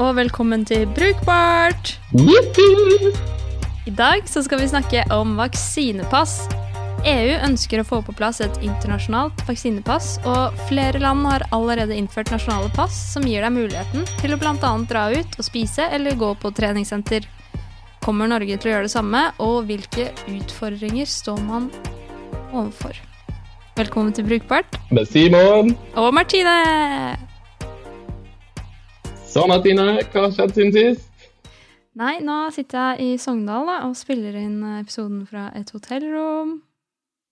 og 0.00 0.16
velkommen 0.16 0.64
til 0.64 0.86
Brukbart! 0.96 1.96
I 3.86 3.92
dag 3.98 4.28
så 4.30 4.42
skal 4.44 4.62
vi 4.62 4.68
snakke 4.70 5.02
om 5.12 5.34
vaksinepass. 5.36 6.46
EU 7.02 7.32
ønsker 7.42 7.82
å 7.82 7.86
få 7.86 7.98
på 8.06 8.14
plass 8.14 8.40
et 8.44 8.60
internasjonalt 8.62 9.42
vaksinepass, 9.48 10.14
og 10.22 10.54
flere 10.68 11.02
land 11.02 11.26
har 11.26 11.44
allerede 11.50 11.96
innført 11.98 12.30
nasjonale 12.32 12.70
pass 12.76 12.94
som 13.12 13.26
gir 13.26 13.42
deg 13.42 13.54
muligheten 13.56 14.06
til 14.20 14.36
å 14.36 14.38
bl.a. 14.40 14.72
dra 14.88 15.08
ut 15.10 15.38
og 15.38 15.46
spise 15.46 15.88
eller 15.90 16.16
gå 16.18 16.30
på 16.38 16.54
treningssenter. 16.54 17.26
Kommer 18.02 18.30
Norge 18.30 18.56
til 18.58 18.70
å 18.70 18.76
gjøre 18.76 18.88
det 18.88 18.94
samme, 18.94 19.24
og 19.42 19.66
hvilke 19.68 20.10
utfordringer 20.30 21.10
står 21.10 21.42
man 21.48 21.68
overfor? 22.52 22.96
Velkommen 23.76 24.14
til 24.14 24.26
Brukbart. 24.28 24.78
Med 24.92 25.10
Simon. 25.10 25.74
Og 25.96 26.10
Martine! 26.14 27.31
Så 29.32 29.44
Martine, 29.48 29.84
hva 30.12 30.26
har 30.26 30.32
skjedd 30.34 30.52
siden 30.56 30.72
sist? 30.74 31.08
Nei, 31.96 32.14
nå 32.24 32.36
sitter 32.52 32.96
jeg 32.96 33.04
i 33.14 33.18
Sogndal 33.20 33.66
da, 33.68 33.76
og 33.86 33.96
spiller 33.98 34.36
inn 34.40 34.60
episoden 34.78 35.24
fra 35.28 35.46
et 35.58 35.68
hotellrom. 35.74 36.58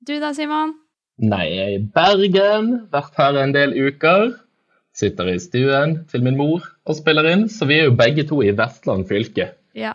Du 0.04 0.12
da, 0.20 0.32
Simon? 0.36 0.74
Nei, 1.20 1.46
jeg 1.52 1.64
er 1.66 1.74
i 1.76 1.82
Bergen. 1.96 2.70
Vært 2.92 3.16
her 3.20 3.38
en 3.42 3.52
del 3.56 3.74
uker. 3.76 4.34
Sitter 4.96 5.30
i 5.32 5.38
stuen 5.40 5.98
til 6.10 6.24
min 6.24 6.36
mor 6.40 6.64
og 6.88 6.96
spiller 6.98 7.28
inn. 7.32 7.46
Så 7.52 7.68
vi 7.68 7.78
er 7.80 7.88
jo 7.88 7.96
begge 7.96 8.24
to 8.28 8.40
i 8.44 8.52
Vestland 8.56 9.08
fylke, 9.08 9.50
Ja. 9.76 9.94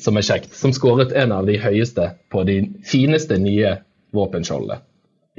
som 0.00 0.16
er 0.16 0.22
kjekt. 0.26 0.54
Som 0.56 0.72
skåret 0.72 1.12
en 1.12 1.32
av 1.34 1.46
de 1.46 1.58
høyeste 1.62 2.12
på 2.32 2.44
de 2.46 2.60
fineste 2.86 3.38
nye 3.38 3.76
våpenskjoldene 4.14 4.80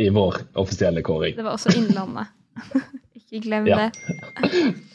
i 0.03 0.09
vår 0.11 0.41
offisielle 0.59 1.01
kåring. 1.03 1.35
Det 1.35 1.43
var 1.47 1.55
også 1.55 1.71
Innlandet. 1.79 2.27
Ikke 3.15 3.41
glem 3.47 3.65
det. 3.71 3.91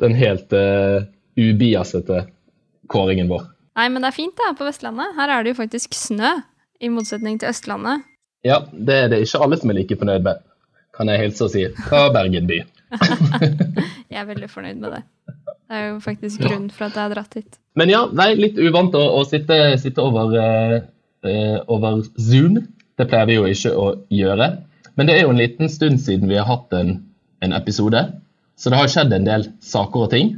Den 0.00 0.14
helt 0.18 0.52
uh, 0.54 1.04
ubiasete 1.36 2.24
kåringen 2.92 3.30
vår. 3.30 3.46
Nei, 3.76 3.88
men 3.92 4.02
det 4.04 4.10
er 4.10 4.16
fint 4.16 4.36
da, 4.38 4.52
på 4.56 4.64
Vestlandet. 4.66 5.14
Her 5.18 5.32
er 5.32 5.44
det 5.44 5.52
jo 5.52 5.60
faktisk 5.60 5.96
snø, 5.96 6.36
i 6.80 6.90
motsetning 6.92 7.38
til 7.40 7.50
Østlandet. 7.50 8.04
Ja, 8.46 8.62
det 8.72 8.96
er 8.96 9.12
det 9.12 9.22
ikke 9.24 9.40
alle 9.44 9.58
som 9.60 9.72
er 9.72 9.78
like 9.78 9.98
fornøyd 9.98 10.24
med, 10.24 10.42
kan 10.96 11.10
jeg 11.10 11.22
hilse 11.24 11.46
og 11.46 11.52
si, 11.52 11.64
fra 11.88 12.06
Bergen 12.14 12.48
by. 12.48 12.62
Jeg 14.12 14.20
er 14.22 14.28
veldig 14.28 14.48
fornøyd 14.48 14.78
med 14.80 14.92
det. 14.94 15.02
Det 15.66 15.74
er 15.74 15.88
jo 15.88 15.96
faktisk 16.00 16.44
grunnen 16.44 16.68
for 16.70 16.86
at 16.86 16.94
jeg 16.94 17.02
har 17.02 17.10
dratt 17.10 17.32
hit. 17.34 17.56
Men 17.76 17.90
ja, 17.90 18.04
nei, 18.14 18.28
litt 18.38 18.60
uvant 18.62 18.94
å, 18.94 19.02
å 19.18 19.24
sitte, 19.26 19.56
sitte 19.82 20.04
over, 20.04 20.30
eh, 20.38 20.76
eh, 21.26 21.56
over 21.66 22.04
Zoom. 22.14 22.60
Det 22.96 23.08
pleier 23.10 23.26
vi 23.26 23.36
jo 23.40 23.48
ikke 23.50 23.72
å 23.74 23.88
gjøre. 24.14 24.46
Men 24.94 25.10
det 25.10 25.16
er 25.16 25.26
jo 25.26 25.32
en 25.34 25.40
liten 25.42 25.72
stund 25.72 25.98
siden 26.04 26.30
vi 26.30 26.38
har 26.38 26.46
hatt 26.46 26.70
en, 26.78 26.94
en 27.42 27.56
episode. 27.58 28.04
Så 28.56 28.70
det 28.72 28.78
har 28.80 28.88
skjedd 28.88 29.12
en 29.12 29.26
del 29.26 29.42
saker 29.64 30.06
og 30.06 30.10
ting. 30.14 30.30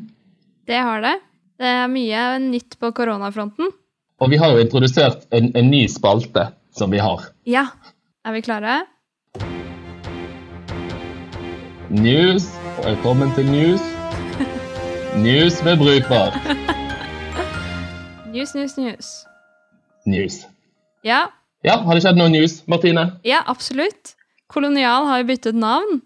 Det 0.69 0.79
har 0.83 1.03
det. 1.05 1.15
Det 1.59 1.69
er 1.71 1.91
mye 1.91 2.23
nytt 2.43 2.75
på 2.83 2.91
koronafronten. 2.95 3.71
Og 4.19 4.31
vi 4.33 4.39
har 4.43 4.51
jo 4.55 4.63
introdusert 4.65 5.27
en, 5.35 5.53
en 5.57 5.69
ny 5.71 5.85
spalte 5.91 6.49
som 6.75 6.91
vi 6.91 6.99
har. 7.03 7.29
Ja. 7.47 7.69
Er 8.27 8.35
vi 8.35 8.43
klare? 8.43 8.81
News. 11.95 12.49
Velkommen 12.85 13.31
til 13.39 13.47
news. 13.51 13.83
News 15.27 15.63
med 15.67 15.79
brukbar. 15.81 16.35
News, 18.35 18.55
news, 18.55 18.77
news. 18.79 19.09
News. 20.07 20.43
Ja, 21.07 21.27
Ja, 21.67 21.75
har 21.83 21.97
det 21.97 22.05
skjedd 22.05 22.19
noe 22.21 22.31
news, 22.31 22.61
Martine? 22.71 23.03
ja, 23.27 23.41
absolutt. 23.51 24.13
Kolonial 24.49 25.09
har 25.09 25.19
jo 25.23 25.27
byttet 25.27 25.57
navn 25.59 25.99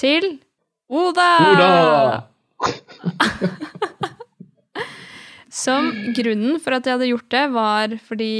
til 0.00 0.40
Oda! 0.88 1.28
Oda! 1.52 2.28
Som 5.58 5.88
grunnen 6.16 6.58
for 6.62 6.76
at 6.76 6.84
de 6.86 6.92
hadde 6.94 7.08
gjort 7.10 7.28
det, 7.32 7.44
var 7.54 7.94
fordi 8.06 8.30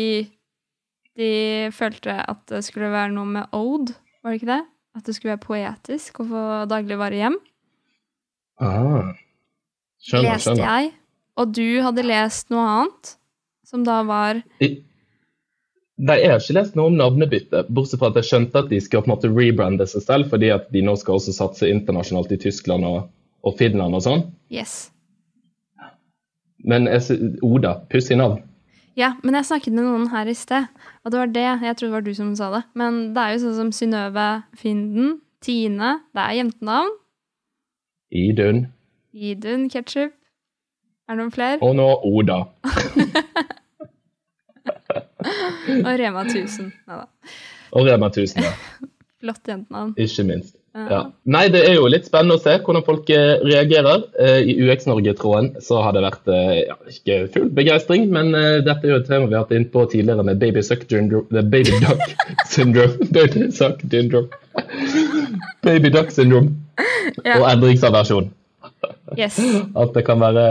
de 1.19 1.31
følte 1.75 2.15
at 2.31 2.41
det 2.53 2.61
skulle 2.67 2.91
være 2.93 3.11
noe 3.15 3.27
med 3.27 3.55
ode, 3.57 3.95
var 4.23 4.31
det 4.35 4.41
ikke 4.43 4.53
det? 4.53 4.61
At 4.99 5.07
det 5.09 5.15
skulle 5.17 5.35
være 5.35 5.45
poetisk 5.47 6.21
å 6.23 6.27
få 6.29 6.43
dagligvare 6.71 7.19
hjem. 7.21 7.37
Ah. 8.63 9.15
Skjønner, 10.03 10.29
Leste 10.35 10.53
skjønner. 10.55 10.65
jeg. 10.65 10.93
Og 11.39 11.53
du 11.55 11.67
hadde 11.85 12.05
lest 12.07 12.49
noe 12.55 12.65
annet, 12.77 13.13
som 13.67 13.85
da 13.87 14.01
var 14.07 14.41
I- 14.65 14.77
Nei, 15.99 16.21
jeg 16.23 16.31
har 16.31 16.39
ikke 16.39 16.55
lest 16.55 16.77
noe 16.79 16.93
om 16.93 16.99
navnebytte, 16.99 17.65
bortsett 17.75 17.99
fra 17.99 18.13
at 18.13 18.19
jeg 18.21 18.29
skjønte 18.29 18.61
at 18.61 18.69
de 18.71 18.79
skal 18.83 19.03
på 19.03 19.11
en 19.11 19.15
måte 19.17 19.31
rebrande 19.33 19.87
seg 19.91 20.05
selv, 20.05 20.29
fordi 20.31 20.53
at 20.55 20.69
de 20.75 20.83
nå 20.87 20.95
skal 21.01 21.17
også 21.19 21.35
satse 21.35 21.71
internasjonalt 21.71 22.31
i 22.37 22.39
Tyskland 22.39 22.87
og, 22.87 23.09
og 23.43 23.57
Finland 23.59 23.99
og 23.99 24.05
sånn. 24.05 24.23
Yes. 24.55 24.93
Men 26.63 26.87
jeg, 26.87 27.19
Oda, 27.43 27.81
pussig 27.91 28.19
navn. 28.21 28.45
Ja, 28.99 29.13
men 29.23 29.35
jeg 29.39 29.47
snakket 29.47 29.75
med 29.75 29.87
noen 29.87 30.07
her 30.15 30.31
i 30.31 30.37
sted, 30.39 30.71
og 31.03 31.15
det 31.15 31.21
var 31.21 31.35
det. 31.35 31.49
Jeg 31.67 31.79
tror 31.79 31.89
det 31.89 31.97
var 31.97 32.07
du 32.07 32.15
som 32.15 32.33
sa 32.39 32.53
det. 32.55 32.63
Men 32.79 33.03
det 33.15 33.25
er 33.25 33.35
jo 33.35 33.43
sånn 33.45 33.59
som 33.59 33.75
Synnøve 33.75 34.29
Finden, 34.59 35.19
Tine, 35.43 35.93
det 36.15 36.25
er 36.25 36.39
jentenavn. 36.41 36.95
Idun. 38.15 38.65
Idun 39.15 39.69
Ketchup. 39.71 40.15
Er 41.09 41.15
det 41.15 41.23
noen 41.23 41.35
flere? 41.35 41.59
Og 41.63 41.75
nå 41.79 41.87
Oda. 42.07 42.43
Og 45.87 45.93
Rema 45.99 46.25
1000. 46.25 46.71
Ja. 46.89 47.03
Og 47.73 47.89
Rema 47.89 48.11
1000, 48.13 48.45
ja. 48.45 48.55
Flott 49.21 49.51
jentenavn. 49.51 49.95
Ikke 49.99 50.25
minst. 50.29 50.55
Ja. 50.87 51.01
Nei, 51.27 51.49
det 51.51 51.65
er 51.67 51.75
jo 51.75 51.89
litt 51.91 52.07
spennende 52.07 52.37
å 52.39 52.43
se 52.43 52.53
hvordan 52.63 52.85
folk 52.87 53.09
eh, 53.11 53.41
reagerer. 53.43 54.05
Eh, 54.21 54.51
I 54.53 54.55
UX-Norge-tråden 54.63 55.57
så 55.65 55.81
har 55.83 55.97
det 55.97 56.05
vært 56.05 56.31
eh, 56.31 56.53
ja, 56.69 56.77
ikke 56.93 57.17
full 57.35 57.49
begeistring, 57.57 58.07
men 58.15 58.31
dette 58.37 58.87
er 58.87 58.93
jo 58.93 59.01
et 59.01 59.09
tema 59.11 59.27
vi 59.27 59.35
har 59.35 59.47
hatt 59.47 59.57
inn 59.57 59.67
på 59.73 59.89
tidligere 59.91 60.27
med 60.29 60.39
baby 60.43 60.63
suck 60.63 60.87
syndrome. 60.87 61.27
Baby 61.51 61.81
duck 61.83 62.05
syndrome. 62.53 63.11
baby 63.11 63.51
suck 63.51 63.83
syndrome. 63.83 64.29
baby 65.67 65.91
duck 65.91 66.15
syndrome. 66.15 66.55
Og 67.35 67.49
endringsaversjon. 67.49 68.31
Yes. 69.19 69.39
At 69.83 69.95
det 69.97 70.05
kan 70.07 70.21
være 70.21 70.45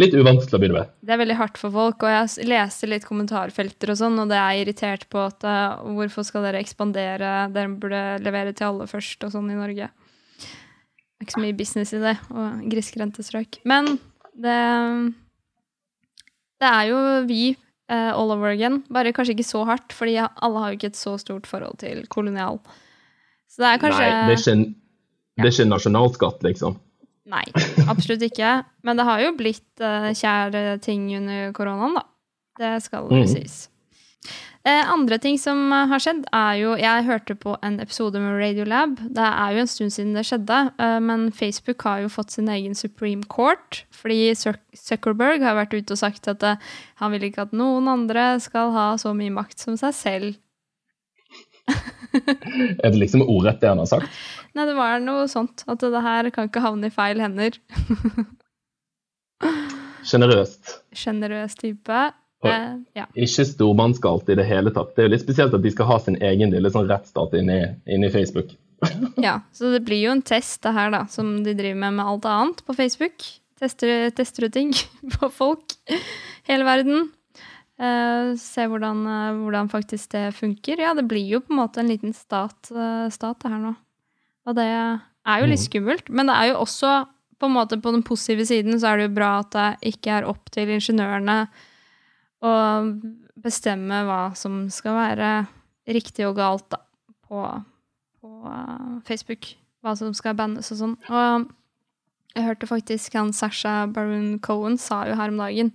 litt 0.00 0.14
uvant 0.16 0.44
til 0.44 0.56
å 0.56 0.60
begynne 0.62 0.82
med. 0.82 0.92
Det 1.04 1.14
er 1.14 1.20
veldig 1.20 1.38
hardt 1.40 1.60
for 1.60 1.74
folk, 1.74 2.06
og 2.06 2.14
jeg 2.14 2.48
leser 2.50 2.92
litt 2.92 3.08
kommentarfelter 3.08 3.94
og 3.94 4.00
sånn, 4.00 4.20
og 4.22 4.30
det 4.32 4.38
er 4.40 4.62
irritert 4.62 5.08
på 5.12 5.22
at 5.24 5.46
eh, 5.48 5.90
hvorfor 5.98 6.26
skal 6.26 6.46
dere 6.46 6.62
ekspandere, 6.64 7.34
dere 7.54 7.74
burde 7.80 8.04
levere 8.24 8.54
til 8.56 8.70
alle 8.70 8.88
først 8.90 9.26
og 9.26 9.34
sånn 9.34 9.50
i 9.52 9.58
Norge. 9.58 9.90
Det 10.44 11.22
er 11.22 11.28
ikke 11.28 11.38
så 11.38 11.44
mye 11.44 11.58
business 11.58 11.94
i 11.96 12.02
det, 12.02 12.16
og 12.34 12.64
grisgrendte 12.72 13.26
strøk. 13.26 13.60
Men 13.68 13.96
det 14.34 14.62
Det 16.62 16.70
er 16.70 16.88
jo 16.90 17.04
vi 17.28 17.44
Uh, 17.84 18.16
all 18.16 18.32
over 18.32 18.48
again, 18.48 18.78
bare 18.88 19.12
kanskje 19.12 19.34
ikke 19.34 19.44
så 19.44 19.60
hardt, 19.68 19.92
fordi 19.92 20.14
alle 20.16 20.60
har 20.62 20.70
jo 20.72 20.78
ikke 20.78 20.88
et 20.94 20.96
så 20.96 21.18
stort 21.20 21.44
forhold 21.44 21.76
til 21.82 21.98
kolonial. 22.08 22.56
Så 23.52 23.60
det 23.60 23.68
er 23.68 23.82
kanskje 23.82 24.06
Nei, 24.06 24.14
det 24.14 24.32
er 24.32 24.40
ikke 24.40 24.54
en, 24.56 24.62
det 25.36 25.44
er 25.44 25.52
ikke 25.52 25.66
en 25.66 25.74
nasjonalskatt, 25.74 26.46
liksom. 26.46 26.78
Nei, 27.26 27.44
absolutt 27.88 28.20
ikke. 28.26 28.64
Men 28.84 28.98
det 29.00 29.04
har 29.08 29.20
jo 29.24 29.30
blitt 29.38 29.80
uh, 29.80 30.10
kjære 30.12 30.80
ting 30.84 31.06
under 31.16 31.52
koronaen, 31.56 31.94
da. 31.96 32.04
Det 32.60 32.82
skal 32.84 33.08
Mhm. 33.10 33.26
sies. 33.26 33.68
Eh, 34.64 34.80
andre 34.88 35.18
ting 35.20 35.36
som 35.36 35.58
eh, 35.72 35.86
har 35.90 35.98
skjedd, 36.00 36.22
er 36.32 36.54
jo 36.56 36.70
Jeg 36.80 37.04
hørte 37.04 37.34
på 37.36 37.56
en 37.62 37.80
episode 37.80 38.14
med 38.16 38.38
Radiolab. 38.40 38.94
Det 39.12 39.20
er 39.26 39.52
jo 39.52 39.60
en 39.60 39.66
stund 39.68 39.92
siden 39.92 40.14
det 40.16 40.22
skjedde, 40.24 40.60
eh, 40.80 40.98
men 41.00 41.30
Facebook 41.32 41.82
har 41.84 42.00
jo 42.00 42.08
fått 42.08 42.30
sin 42.30 42.48
egen 42.48 42.74
Supreme 42.74 43.22
Court. 43.28 43.82
Fordi 43.92 44.32
Zuckerberg 44.74 45.42
har 45.44 45.54
vært 45.58 45.74
ute 45.76 45.92
og 45.92 45.98
sagt 46.00 46.28
at 46.28 46.42
eh, 46.42 46.56
han 46.96 47.12
vil 47.12 47.26
ikke 47.28 47.42
at 47.42 47.52
noen 47.52 47.88
andre 47.92 48.40
skal 48.40 48.72
ha 48.72 48.86
så 48.96 49.12
mye 49.14 49.32
makt 49.36 49.58
som 49.58 49.76
seg 49.76 49.92
selv. 49.92 50.36
Er 52.14 52.90
det 52.90 53.00
liksom 53.00 53.24
ordrett 53.26 53.60
det 53.62 53.72
han 53.72 53.82
har 53.82 53.90
sagt? 53.90 54.22
Nei, 54.54 54.66
det 54.68 54.76
var 54.78 55.02
noe 55.02 55.26
sånt. 55.30 55.64
At 55.70 55.82
det 55.82 56.04
her 56.04 56.30
kan 56.34 56.50
ikke 56.50 56.62
havne 56.64 56.90
i 56.90 56.94
feil 56.94 57.22
hender. 57.22 57.58
Sjenerøst. 60.04 60.78
Sjenerøs 60.94 61.56
type. 61.58 62.00
Eh, 62.44 62.74
ja. 62.98 63.06
Ikke 63.16 63.46
stormannsgalt 63.48 64.28
i 64.28 64.36
det 64.38 64.44
hele 64.48 64.72
tatt. 64.74 64.92
Det 64.94 65.04
er 65.04 65.08
jo 65.08 65.14
litt 65.14 65.24
spesielt 65.24 65.54
at 65.56 65.64
de 65.64 65.72
skal 65.72 65.88
ha 65.88 65.96
sin 66.02 66.18
egen 66.20 66.52
lille 66.52 66.70
sånn 66.72 66.88
rettsstat 66.90 67.36
inni, 67.40 67.62
inni 67.88 68.12
Facebook. 68.14 68.52
Ja, 69.16 69.38
så 69.54 69.70
det 69.72 69.84
blir 69.86 70.02
jo 70.02 70.12
en 70.12 70.20
test 70.26 70.60
det 70.66 70.74
her 70.76 70.90
da, 70.92 71.04
som 71.08 71.38
de 71.44 71.54
driver 71.56 71.78
med 71.86 71.94
med 71.96 72.08
alt 72.10 72.26
annet 72.28 72.60
på 72.66 72.74
Facebook. 72.76 73.24
Tester, 73.60 74.10
tester 74.12 74.48
ut 74.48 74.52
ting 74.52 74.74
på 75.14 75.30
folk. 75.32 75.76
Hele 76.50 76.66
verden. 76.68 77.08
Eh, 77.74 78.34
se 78.38 78.66
hvordan, 78.70 79.00
uh, 79.06 79.40
hvordan 79.42 79.70
faktisk 79.72 80.12
det 80.14 80.28
funker. 80.36 80.78
Ja, 80.78 80.92
det 80.94 81.08
blir 81.10 81.26
jo 81.26 81.40
på 81.42 81.50
en 81.50 81.58
måte 81.58 81.80
en 81.82 81.90
liten 81.90 82.12
stat, 82.14 82.70
uh, 82.70 83.08
stat 83.10 83.40
det 83.42 83.50
her 83.50 83.58
nå. 83.58 83.74
Og 84.46 84.54
det 84.54 84.68
er 84.68 85.40
jo 85.40 85.48
litt 85.50 85.58
Mm. 85.58 85.66
skummelt. 85.66 86.10
Men 86.10 86.26
det 86.30 86.36
er 86.36 86.46
jo 86.52 86.60
også 86.62 86.92
på 87.40 87.46
en 87.46 87.56
måte 87.56 87.80
på 87.82 87.90
den 87.92 88.02
positive 88.06 88.46
siden 88.46 88.78
så 88.78 88.92
er 88.92 88.96
det 88.98 89.08
jo 89.08 89.14
bra 89.16 89.38
at 89.40 89.50
det 89.50 89.94
ikke 89.94 90.12
er 90.20 90.28
opp 90.28 90.50
til 90.54 90.68
ingeniørene 90.68 91.48
å 92.44 92.52
bestemme 93.42 94.04
hva 94.06 94.34
som 94.36 94.68
skal 94.70 94.94
være 94.94 95.46
riktig 95.88 96.26
og 96.28 96.36
galt 96.36 96.68
da, 96.70 96.78
på, 97.26 97.42
på 98.20 99.02
Facebook. 99.08 99.56
Hva 99.82 99.96
som 99.96 100.14
skal 100.14 100.36
bannes 100.38 100.70
og 100.72 100.78
sånn. 100.78 100.94
Og 101.10 101.50
Jeg 102.34 102.46
hørte 102.48 102.66
faktisk 102.66 103.14
han 103.14 103.32
Sasha 103.36 103.84
Baron 103.94 104.40
Cohen 104.42 104.78
sa 104.80 105.04
jo 105.08 105.18
her 105.18 105.30
om 105.30 105.38
dagen. 105.38 105.70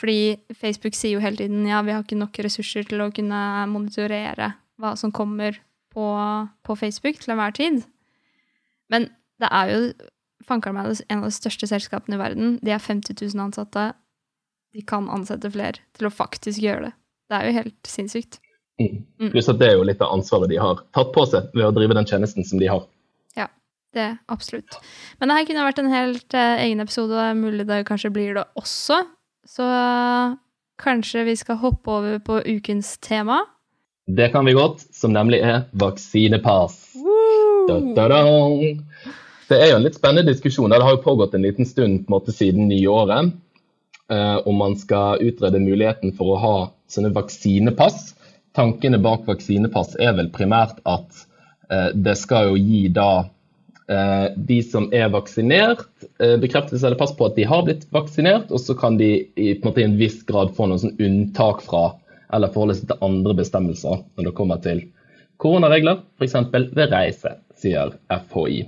Fordi 0.00 0.38
Facebook 0.56 0.96
sier 0.96 1.18
jo 1.18 1.24
hele 1.24 1.36
tiden 1.36 1.66
ja, 1.68 1.82
vi 1.84 1.92
har 1.92 2.04
ikke 2.04 2.18
nok 2.18 2.38
ressurser 2.40 2.86
til 2.88 3.02
å 3.04 3.10
kunne 3.12 3.40
monitorere 3.68 4.54
hva 4.80 4.94
som 4.96 5.12
kommer 5.12 5.58
på, 5.92 6.06
på 6.64 6.76
Facebook 6.78 7.20
til 7.20 7.34
enhver 7.34 7.52
tid. 7.56 7.82
Men 8.90 9.10
det 9.40 9.50
er 9.52 9.74
jo 9.74 9.82
fanker 10.46 10.74
meg 10.74 11.02
en 11.08 11.22
av 11.22 11.28
de 11.28 11.34
største 11.36 11.68
selskapene 11.70 12.16
i 12.16 12.20
verden. 12.20 12.54
De 12.64 12.72
er 12.74 12.82
50 12.82 13.18
000 13.20 13.44
ansatte. 13.44 13.90
De 14.74 14.84
kan 14.86 15.08
ansette 15.12 15.50
flere 15.52 15.82
til 15.98 16.08
å 16.08 16.14
faktisk 16.14 16.62
gjøre 16.62 16.88
det. 16.88 16.94
Det 17.30 17.38
er 17.38 17.46
jo 17.46 17.58
helt 17.58 17.90
sinnssykt. 17.90 18.40
Mm. 18.80 19.02
mm. 19.20 19.30
Pluss 19.34 19.50
at 19.52 19.60
det 19.60 19.68
er 19.68 19.76
jo 19.78 19.86
litt 19.86 20.00
av 20.02 20.14
ansvaret 20.16 20.50
de 20.50 20.58
har 20.60 20.80
tatt 20.96 21.12
på 21.14 21.26
seg 21.28 21.52
ved 21.52 21.66
å 21.68 21.74
drive 21.76 21.96
den 21.98 22.08
tjenesten 22.08 22.46
som 22.46 22.62
de 22.62 22.70
har. 22.70 22.86
Det 23.94 24.16
absolutt. 24.30 24.76
Men 25.18 25.30
det 25.30 25.36
her 25.36 25.46
kunne 25.48 25.64
vært 25.66 25.80
en 25.82 25.90
helt 25.90 26.36
uh, 26.36 26.60
egen 26.62 26.82
episode, 26.82 27.10
og 27.10 27.18
det 27.18 27.24
er 27.26 27.38
mulig 27.38 27.66
det 27.66 27.86
kanskje 27.88 28.12
blir 28.14 28.36
det 28.38 28.44
også. 28.58 29.00
Så 29.50 29.66
kanskje 30.80 31.24
vi 31.26 31.34
skal 31.36 31.58
hoppe 31.58 31.90
over 31.90 32.20
på 32.22 32.38
ukens 32.46 32.96
tema? 33.02 33.40
Det 34.06 34.30
kan 34.32 34.46
vi 34.46 34.54
godt, 34.54 34.84
som 34.94 35.14
nemlig 35.14 35.40
er 35.42 35.64
vaksinepass. 35.78 36.78
Da, 37.68 37.80
da, 37.96 38.06
da. 38.10 38.20
Det 39.50 39.58
er 39.58 39.72
jo 39.72 39.80
en 39.80 39.84
litt 39.84 39.98
spennende 39.98 40.30
diskusjon. 40.30 40.70
Det 40.70 40.82
har 40.82 40.94
jo 40.94 41.02
pågått 41.02 41.34
en 41.34 41.46
liten 41.46 41.66
stund 41.66 42.04
på 42.04 42.10
en 42.10 42.14
måte 42.14 42.34
siden 42.34 42.70
nyåret. 42.70 43.34
Uh, 44.10 44.38
om 44.46 44.56
man 44.58 44.74
skal 44.78 45.22
utrede 45.22 45.60
muligheten 45.62 46.14
for 46.18 46.34
å 46.34 46.38
ha 46.42 46.54
sånne 46.90 47.12
vaksinepass. 47.14 48.14
Tankene 48.58 48.98
bak 49.02 49.26
vaksinepass 49.26 49.94
er 50.02 50.16
vel 50.18 50.32
primært 50.34 50.78
at 50.82 51.20
uh, 51.70 51.90
det 51.94 52.16
skal 52.18 52.50
jo 52.50 52.58
gi 52.58 52.88
da 52.94 53.10
Eh, 53.22 53.39
de 54.36 54.60
som 54.62 54.86
er 54.94 55.08
vaksinert, 55.10 55.88
eh, 56.22 56.36
bekreftelse 56.40 56.86
eller 56.86 56.98
pass 57.00 57.14
på 57.16 57.26
at 57.26 57.36
de 57.38 57.46
har 57.48 57.64
blitt 57.66 57.88
vaksinert, 57.94 58.52
og 58.54 58.62
så 58.62 58.76
kan 58.78 58.98
de 59.00 59.08
i, 59.34 59.48
en, 59.56 59.64
måte, 59.64 59.82
en 59.82 59.96
viss 59.98 60.20
grad 60.28 60.52
få 60.54 60.68
noen 60.70 60.82
sånn 60.84 61.00
unntak 61.02 61.64
fra 61.66 61.88
eller 62.30 62.52
forholde 62.54 62.76
seg 62.78 62.90
til 62.92 63.02
andre 63.02 63.34
bestemmelser 63.40 64.04
når 64.14 64.28
det 64.28 64.34
kommer 64.38 64.60
til 64.62 64.84
koronaregler, 65.42 66.04
f.eks. 66.20 66.36
ved 66.52 66.92
reise, 66.92 67.34
sier 67.58 67.96
FHI. 68.14 68.60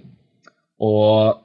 Og 0.83 1.39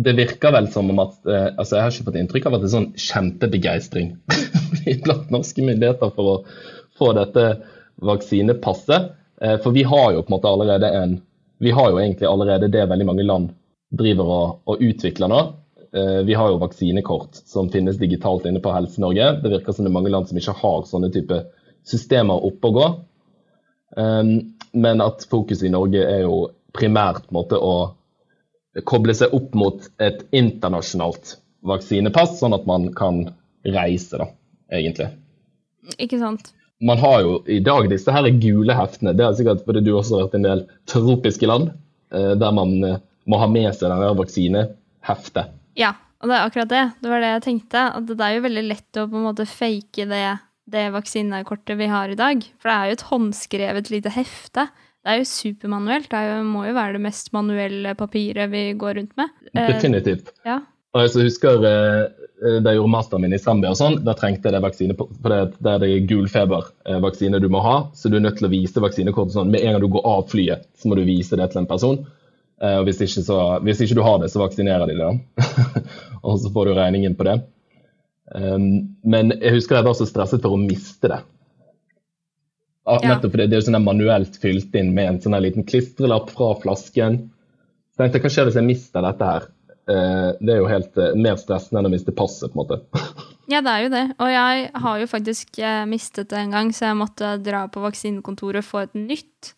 det 0.00 0.16
virker 0.18 0.52
vel 0.52 0.68
som 0.72 0.92
om 0.92 1.00
at 1.02 1.16
eh, 1.24 1.48
altså 1.56 1.76
Jeg 1.76 1.82
har 1.82 1.94
ikke 1.94 2.08
fått 2.10 2.20
inntrykk 2.20 2.50
av 2.50 2.56
at 2.56 2.62
det 2.62 2.68
er 2.68 2.74
sånn 2.74 2.90
kjempebegeistring 3.00 4.12
blant 5.06 5.32
norske 5.32 5.64
myndigheter 5.64 6.12
for 6.18 6.34
å 6.34 6.36
få 7.00 7.14
dette 7.16 7.46
vaksinepasset. 8.04 9.16
For 9.64 9.72
vi 9.72 9.86
har 9.88 10.10
jo 10.12 10.20
på 10.20 10.28
en 10.28 10.34
måte 10.34 10.50
allerede 10.52 10.88
en 10.92 11.14
vi 11.60 11.70
har 11.76 11.90
jo 11.90 11.98
egentlig 12.00 12.28
allerede 12.28 12.70
det 12.72 12.86
veldig 12.88 13.06
mange 13.06 13.24
land 13.26 13.50
driver 13.90 14.30
og, 14.32 14.60
og 14.70 14.84
utvikler 14.84 15.28
nå. 15.28 15.40
Eh, 15.92 16.20
vi 16.24 16.36
har 16.38 16.52
jo 16.52 16.60
vaksinekort 16.62 17.42
som 17.44 17.68
finnes 17.72 17.98
digitalt 18.00 18.46
inne 18.48 18.62
på 18.64 18.72
Helse-Norge. 18.72 19.32
Det 19.42 19.52
virker 19.52 19.76
som 19.76 19.84
det 19.84 19.90
er 19.90 19.96
mange 19.98 20.12
land 20.12 20.30
som 20.30 20.38
ikke 20.40 20.56
har 20.62 20.86
sånne 20.88 21.10
type 21.12 21.42
systemer 21.88 22.46
oppe 22.48 22.70
å 22.70 22.76
gå. 22.76 22.88
Um, 23.98 24.30
men 24.72 25.02
at 25.02 25.26
fokuset 25.28 25.66
i 25.66 25.72
Norge 25.74 26.04
er 26.06 26.22
jo 26.22 26.44
primært 26.76 27.26
måte, 27.34 27.58
å 27.58 28.80
koble 28.86 29.16
seg 29.18 29.34
opp 29.34 29.56
mot 29.58 29.88
et 29.98 30.22
internasjonalt 30.30 31.34
vaksinepass, 31.66 32.38
sånn 32.38 32.54
at 32.54 32.68
man 32.70 32.86
kan 32.94 33.24
reise, 33.66 34.20
da, 34.20 34.30
egentlig. 34.70 35.10
Ikke 35.98 36.20
sant 36.22 36.52
man 36.80 36.98
har 36.98 37.22
jo 37.24 37.38
i 37.46 37.60
dag 37.64 37.88
disse 37.92 38.12
her 38.12 38.28
gule 38.40 38.74
heftene. 38.76 39.14
Det 39.16 39.24
er 39.24 39.38
sikkert 39.38 39.64
fordi 39.66 39.82
du 39.84 39.92
også 39.94 40.16
har 40.16 40.26
vært 40.26 40.36
i 40.36 40.40
en 40.40 40.48
del 40.48 40.66
tropiske 40.90 41.48
land 41.48 41.72
eh, 42.14 42.34
der 42.40 42.54
man 42.56 42.76
eh, 42.86 43.00
må 43.28 43.40
ha 43.40 43.48
med 43.50 43.68
seg 43.76 43.90
denne 43.90 44.12
vaksineheftet. 44.18 45.56
Ja, 45.78 45.94
og 46.20 46.30
det 46.30 46.36
er 46.36 46.46
akkurat 46.46 46.72
det. 46.72 46.84
Det 47.00 47.12
var 47.12 47.24
det 47.24 47.32
jeg 47.34 47.46
tenkte. 47.46 47.86
At 47.98 48.08
det 48.08 48.20
er 48.24 48.36
jo 48.36 48.46
veldig 48.48 48.64
lett 48.68 49.00
å 49.00 49.08
på 49.10 49.20
en 49.20 49.26
måte 49.28 49.48
fake 49.48 50.08
det, 50.10 50.24
det 50.72 50.86
vaksinekortet 50.96 51.80
vi 51.80 51.90
har 51.92 52.12
i 52.12 52.18
dag. 52.18 52.44
For 52.60 52.70
det 52.70 52.76
er 52.76 52.90
jo 52.90 52.98
et 52.98 53.08
håndskrevet 53.10 53.92
lite 53.92 54.14
hefte. 54.16 54.66
Det 55.00 55.12
er 55.12 55.20
jo 55.20 55.28
supermanuelt. 55.28 56.10
Det 56.12 56.24
jo, 56.26 56.42
må 56.48 56.66
jo 56.68 56.76
være 56.76 56.96
det 56.96 57.04
mest 57.04 57.32
manuelle 57.36 57.94
papiret 57.96 58.52
vi 58.52 58.66
går 58.80 58.98
rundt 59.00 59.16
med. 59.20 59.32
Definitivt. 59.52 60.32
Eh, 60.40 60.52
ja. 60.52 60.58
Og 60.96 61.04
jeg 61.04 61.28
husker 61.28 61.64
Eh, 62.40 62.56
jeg 62.56 62.78
gjorde 62.78 62.92
masteren 62.92 63.24
min 63.24 63.36
i 63.36 63.40
Zambia, 63.40 63.72
og 63.74 63.78
sånn, 63.78 63.98
da 64.06 64.14
trengte 64.16 64.48
jeg 64.48 64.56
det 64.56 64.62
vaksine, 64.64 64.96
for 64.96 65.32
det, 65.32 65.40
det 65.60 65.74
er 65.74 65.82
det 65.82 65.90
gulfebervaksine 66.08 67.40
du 67.42 67.50
må 67.52 67.62
ha. 67.64 67.76
Så 67.96 68.08
du 68.08 68.16
er 68.16 68.24
nødt 68.24 68.40
til 68.40 68.48
å 68.48 68.52
vise 68.52 68.84
vaksinekortet 68.84 69.36
sånn. 69.36 69.52
Med 69.52 69.64
en 69.64 69.76
gang 69.76 69.84
du 69.84 69.90
går 69.92 70.08
av 70.08 70.24
flyet, 70.32 70.68
så 70.80 70.90
må 70.90 70.98
du 70.98 71.04
vise 71.08 71.38
det 71.38 71.50
til 71.52 71.62
en 71.62 71.70
person. 71.70 72.00
Eh, 72.62 72.78
og 72.80 72.88
hvis 72.88 73.02
ikke, 73.04 73.24
så, 73.26 73.40
hvis 73.66 73.82
ikke 73.84 73.98
du 73.98 74.04
har 74.06 74.22
det, 74.22 74.30
så 74.32 74.42
vaksinerer 74.42 74.88
de 74.88 74.96
det. 75.00 75.10
og 76.24 76.40
så 76.40 76.52
får 76.54 76.70
du 76.70 76.78
regningen 76.78 77.18
på 77.18 77.28
det. 77.28 77.40
Um, 78.30 78.94
men 79.02 79.32
jeg 79.34 79.56
husker 79.56 79.80
jeg 79.80 79.88
var 79.88 79.96
så 79.98 80.06
stresset 80.06 80.44
for 80.44 80.54
å 80.54 80.60
miste 80.60 81.10
det. 81.10 81.22
Ja. 82.86 82.98
Nettopp 83.04 83.34
fordi 83.34 83.46
det 83.50 83.58
er 83.58 83.64
sånn 83.66 83.82
manuelt 83.84 84.36
fylt 84.42 84.74
inn 84.78 84.92
med 84.96 85.08
en 85.08 85.18
sånn 85.22 85.36
liten 85.42 85.66
klistrelapp 85.66 86.30
fra 86.34 86.54
flasken. 86.62 87.24
Så 87.92 88.00
tenkte 88.02 88.18
jeg 88.18 88.24
Hva 88.24 88.32
skjer 88.34 88.48
hvis 88.48 88.58
jeg 88.58 88.66
mister 88.66 89.04
dette 89.04 89.28
her? 89.28 89.48
Eh, 89.88 90.30
det 90.40 90.54
er 90.54 90.60
jo 90.60 90.68
helt 90.70 90.98
eh, 91.00 91.14
mer 91.18 91.38
stressende 91.40 91.80
enn 91.80 91.88
å 91.88 91.92
miste 91.92 92.14
passet, 92.16 92.52
på 92.52 92.58
en 92.58 92.62
måte. 92.62 93.06
ja, 93.52 93.62
det 93.64 93.72
er 93.72 93.84
jo 93.84 93.92
det. 93.94 94.04
Og 94.18 94.32
jeg 94.32 94.66
har 94.84 95.00
jo 95.00 95.08
faktisk 95.10 95.62
eh, 95.62 95.84
mistet 95.90 96.30
det 96.32 96.42
en 96.42 96.54
gang, 96.54 96.74
så 96.74 96.90
jeg 96.90 97.00
måtte 97.00 97.32
dra 97.42 97.64
på 97.72 97.82
vaksinekontoret 97.84 98.62
og 98.62 98.68
få 98.68 98.84
et 98.84 98.98
nytt. 98.98 99.54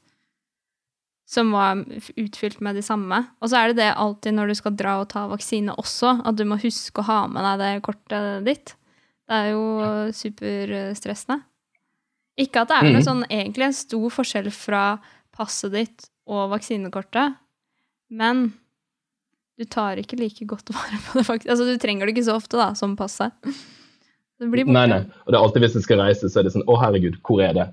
Som 1.33 1.55
var 1.57 1.81
utfylt 2.21 2.61
med 2.61 2.77
de 2.77 2.83
samme. 2.85 3.23
Og 3.41 3.49
så 3.49 3.63
er 3.63 3.71
det 3.71 3.81
det 3.81 3.93
alltid 3.97 4.37
når 4.37 4.53
du 4.53 4.57
skal 4.59 4.77
dra 4.77 4.99
og 5.01 5.09
ta 5.15 5.25
vaksine 5.31 5.73
også, 5.81 6.19
at 6.29 6.37
du 6.37 6.45
må 6.49 6.61
huske 6.61 7.01
å 7.01 7.09
ha 7.09 7.21
med 7.31 7.47
deg 7.47 7.63
det 7.63 7.85
kortet 7.87 8.45
ditt. 8.45 8.75
Det 9.31 9.39
er 9.39 9.53
jo 9.55 9.63
superstressende. 10.13 11.41
Ikke 12.43 12.63
at 12.63 12.69
det 12.69 12.77
er 12.77 12.89
noe 12.89 13.01
mm. 13.01 13.07
sånn 13.07 13.25
egentlig 13.31 13.69
en 13.69 13.77
stor 13.77 14.13
forskjell 14.13 14.51
fra 14.53 14.83
passet 15.33 15.73
ditt 15.73 16.07
og 16.29 16.51
vaksinekortet, 16.53 17.39
men 18.13 18.51
du 19.63 19.69
tar 19.71 20.01
ikke 20.03 20.19
like 20.19 20.47
godt 20.51 20.73
vare 20.75 20.99
på 21.07 21.21
det, 21.21 21.27
faktisk. 21.29 21.51
Altså, 21.55 21.69
du 21.69 21.79
trenger 21.81 22.09
det 22.09 22.17
ikke 22.17 22.27
så 22.27 22.39
ofte, 22.41 22.59
da, 22.59 22.73
som 22.79 22.97
passet. 22.99 23.35
Det 24.43 24.49
blir 24.51 24.67
borte. 24.67 24.75
Nei, 24.75 24.89
nei. 24.91 25.03
Og 25.23 25.31
det 25.31 25.39
er 25.39 25.45
alltid 25.45 25.65
hvis 25.65 25.77
jeg 25.79 25.87
skal 25.87 26.03
reise, 26.03 26.31
så 26.31 26.41
er 26.41 26.49
det 26.49 26.55
sånn 26.57 26.67
Å, 26.67 26.79
herregud, 26.83 27.21
hvor 27.27 27.43
er 27.45 27.55
det? 27.59 27.69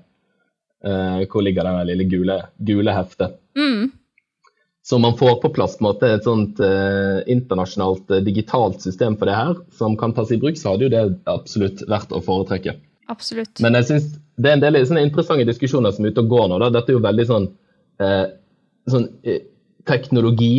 Uh, 0.86 1.26
hvor 1.28 1.44
ligger 1.44 1.66
den 1.66 1.80
lille 1.90 2.06
gule, 2.08 2.36
gule 2.64 2.94
heftet? 2.94 3.34
Mm. 3.58 3.90
Så 4.86 4.96
man 5.02 5.18
får 5.18 5.40
på 5.42 5.50
plass 5.56 5.76
på 5.76 5.84
en 5.84 5.88
måte, 5.90 6.08
et 6.14 6.24
sånt 6.24 6.62
uh, 6.62 7.20
internasjonalt 7.30 8.14
uh, 8.14 8.22
digitalt 8.24 8.80
system 8.86 9.18
for 9.20 9.28
det 9.28 9.36
her, 9.36 9.58
som 9.76 9.98
kan 10.00 10.14
tas 10.16 10.30
i 10.32 10.38
bruk, 10.40 10.56
så 10.56 10.72
hadde 10.72 10.86
jo 10.86 10.94
det 10.94 11.04
absolutt 11.30 11.84
vært 11.90 12.14
å 12.14 12.22
foretrekke. 12.24 12.78
Absolutt. 13.10 13.58
Men 13.60 13.76
jeg 13.80 13.90
synes 13.90 14.10
det 14.40 14.48
er 14.48 14.56
en 14.56 14.62
del 14.62 14.78
sånne 14.86 15.04
interessante 15.04 15.44
diskusjoner 15.50 15.92
som 15.92 16.06
er 16.06 16.14
ute 16.14 16.22
og 16.22 16.30
går 16.30 16.46
nå. 16.48 16.60
Da. 16.62 16.70
Dette 16.78 16.94
er 16.94 16.96
jo 16.96 17.02
veldig 17.04 17.24
sånn, 17.28 17.48
sånn 18.88 19.08
teknologi 19.90 20.54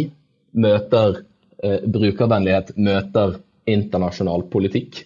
møter 0.51 1.22
eh, 1.63 1.84
brukervennlighet, 1.88 2.74
møter 2.77 3.38
internasjonal 3.70 4.48
politikk. 4.51 5.05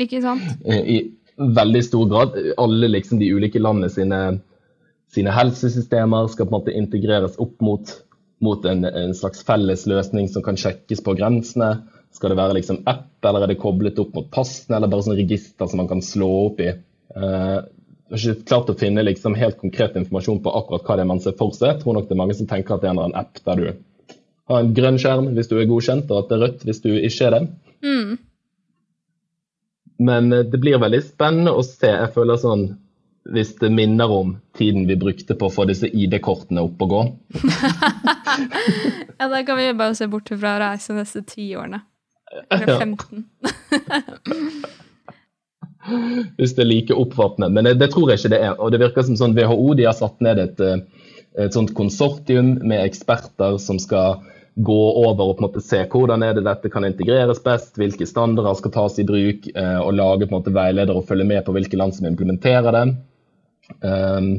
Ikke 0.00 0.20
sant? 0.24 0.44
I 0.94 1.00
veldig 1.40 1.82
stor 1.84 2.06
grad. 2.10 2.36
Alle 2.60 2.90
liksom 2.92 3.20
de 3.20 3.30
ulike 3.32 3.62
landene 3.62 3.90
sine, 3.92 4.20
sine 5.12 5.34
helsesystemer 5.34 6.28
skal 6.32 6.48
på 6.48 6.54
en 6.54 6.58
måte 6.58 6.76
integreres 6.76 7.38
opp 7.40 7.56
mot, 7.64 7.94
mot 8.44 8.68
en, 8.68 8.84
en, 8.84 9.16
slags 9.16 9.42
felles 9.46 9.86
løsning 9.90 10.28
som 10.32 10.44
kan 10.46 10.60
sjekkes 10.60 11.02
på 11.06 11.16
grensene. 11.18 11.74
Skal 12.14 12.32
det 12.32 12.40
være 12.40 12.58
liksom 12.58 12.82
app, 12.90 13.12
eller 13.24 13.46
er 13.46 13.52
det 13.52 13.60
koblet 13.62 13.98
opp 14.02 14.16
mot 14.16 14.30
passene, 14.34 14.78
eller 14.78 14.90
bare 14.90 15.06
sånn 15.06 15.18
register 15.20 15.70
som 15.70 15.82
man 15.82 15.90
kan 15.90 16.02
slå 16.04 16.30
opp 16.48 16.62
i? 16.64 16.72
Uh, 17.14 17.60
jeg 18.10 18.16
har 18.16 18.34
ikke 18.34 18.48
klart 18.50 18.70
å 18.72 18.78
finne 18.78 19.04
liksom 19.06 19.36
helt 19.38 19.60
konkret 19.60 19.94
informasjon 19.98 20.40
på 20.42 20.52
akkurat 20.58 20.86
hva 20.86 20.96
det 20.98 21.04
er 21.04 21.10
man 21.12 21.22
ser 21.22 21.36
for 21.38 21.54
seg. 21.54 21.68
Jeg 21.70 21.82
tror 21.84 21.94
nok 21.94 22.08
det 22.08 22.16
er 22.16 22.18
mange 22.18 22.34
som 22.34 22.48
tenker 22.50 22.74
at 22.74 22.82
det 22.82 22.90
er 22.90 22.98
en 22.98 23.14
app 23.20 23.38
der 23.46 23.60
du 23.60 23.68
ha 24.50 24.60
en 24.60 24.74
grønn 24.74 24.98
skjerm 25.00 25.30
hvis 25.36 25.50
du 25.50 25.56
er 25.58 25.68
godkjent, 25.70 26.10
og 26.10 26.24
at 26.24 26.30
det 26.30 26.36
er 26.36 26.44
rødt 26.46 26.66
hvis 26.66 26.82
du 26.84 26.90
ikke 26.96 27.28
er 27.28 27.36
det. 27.36 27.42
Mm. 27.86 28.18
Men 30.00 30.32
eh, 30.32 30.46
det 30.48 30.58
blir 30.62 30.80
veldig 30.80 31.02
spennende 31.04 31.54
å 31.54 31.62
se. 31.66 31.90
Jeg 31.92 32.14
føler 32.14 32.40
sånn 32.40 32.64
Hvis 33.30 33.52
det 33.60 33.68
minner 33.70 34.10
om 34.10 34.32
tiden 34.56 34.86
vi 34.88 34.96
brukte 34.98 35.36
på 35.38 35.50
å 35.50 35.52
få 35.52 35.66
disse 35.68 35.86
ID-kortene 35.86 36.62
opp 36.64 36.80
og 36.82 36.88
gå. 36.94 37.00
ja, 39.20 39.28
da 39.28 39.42
kan 39.46 39.60
vi 39.60 39.66
bare 39.76 39.94
se 39.94 40.08
bort 40.10 40.32
fra 40.32 40.54
å 40.56 40.62
reise 40.62 40.94
de 40.94 41.02
neste 41.02 41.20
ti 41.28 41.50
årene. 41.54 41.82
Eller 42.48 42.80
15. 42.80 43.26
Hvis 46.38 46.56
det 46.56 46.64
er 46.64 46.68
like 46.70 46.96
oppfattende. 46.96 47.50
Men 47.52 47.68
det, 47.68 47.76
det, 47.82 47.90
tror 47.92 48.10
jeg 48.10 48.22
ikke 48.22 48.32
det 48.32 48.40
er. 48.48 48.56
Og 48.56 48.72
det 48.72 48.80
virker 48.82 49.04
som 49.06 49.20
sånn 49.20 49.36
WHO 49.36 49.76
de 49.78 49.86
har 49.88 49.96
satt 50.00 50.16
ned 50.24 50.40
et, 50.40 50.64
eh, 50.64 50.80
et 51.44 51.54
sånt 51.54 51.76
konsortium 51.76 52.56
med 52.64 52.80
eksperter 52.86 53.60
som 53.62 53.78
skal 53.82 54.24
gå 54.54 55.06
over 55.06 55.30
og 55.30 55.36
på 55.36 55.44
en 55.44 55.46
måte 55.48 55.62
se 55.64 55.80
hvordan 55.90 56.24
er 56.26 56.34
det 56.36 56.44
dette 56.46 56.70
kan 56.72 56.84
integreres 56.86 57.42
best, 57.44 57.76
hvilke 57.78 58.06
standarder 58.08 58.56
skal 58.58 58.74
tas 58.74 58.98
i 58.98 59.06
bruk, 59.06 59.46
eh, 59.54 59.78
og 59.78 59.94
lage 59.94 60.26
på 60.26 60.34
en 60.34 60.38
måte 60.40 60.54
veileder 60.54 60.96
og 60.96 61.06
følge 61.08 61.28
med 61.28 61.44
på 61.46 61.54
hvilke 61.56 61.78
land 61.78 61.94
som 61.96 62.08
implementerer 62.10 62.74
det. 62.76 62.84
Um, 63.86 64.30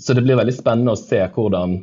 så 0.00 0.16
det 0.16 0.24
blir 0.26 0.40
veldig 0.40 0.54
spennende 0.56 0.96
å 0.96 0.98
se 0.98 1.20
hvordan, 1.34 1.76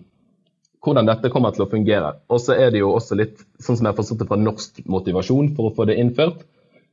hvordan 0.84 1.08
dette 1.08 1.32
kommer 1.32 1.56
til 1.56 1.64
å 1.66 1.70
fungere. 1.72 2.18
Og 2.28 2.42
så 2.44 2.58
er 2.58 2.74
det 2.74 2.82
jo 2.82 2.92
også 2.98 3.18
litt, 3.20 3.46
sånn 3.64 3.80
som 3.80 3.88
jeg 3.88 3.94
har 3.94 4.00
forstått 4.02 4.24
det 4.24 4.30
fra 4.32 4.40
norsk 4.42 4.82
motivasjon 4.90 5.54
for 5.56 5.70
å 5.70 5.76
få 5.78 5.88
det 5.90 6.00
innført, 6.02 6.44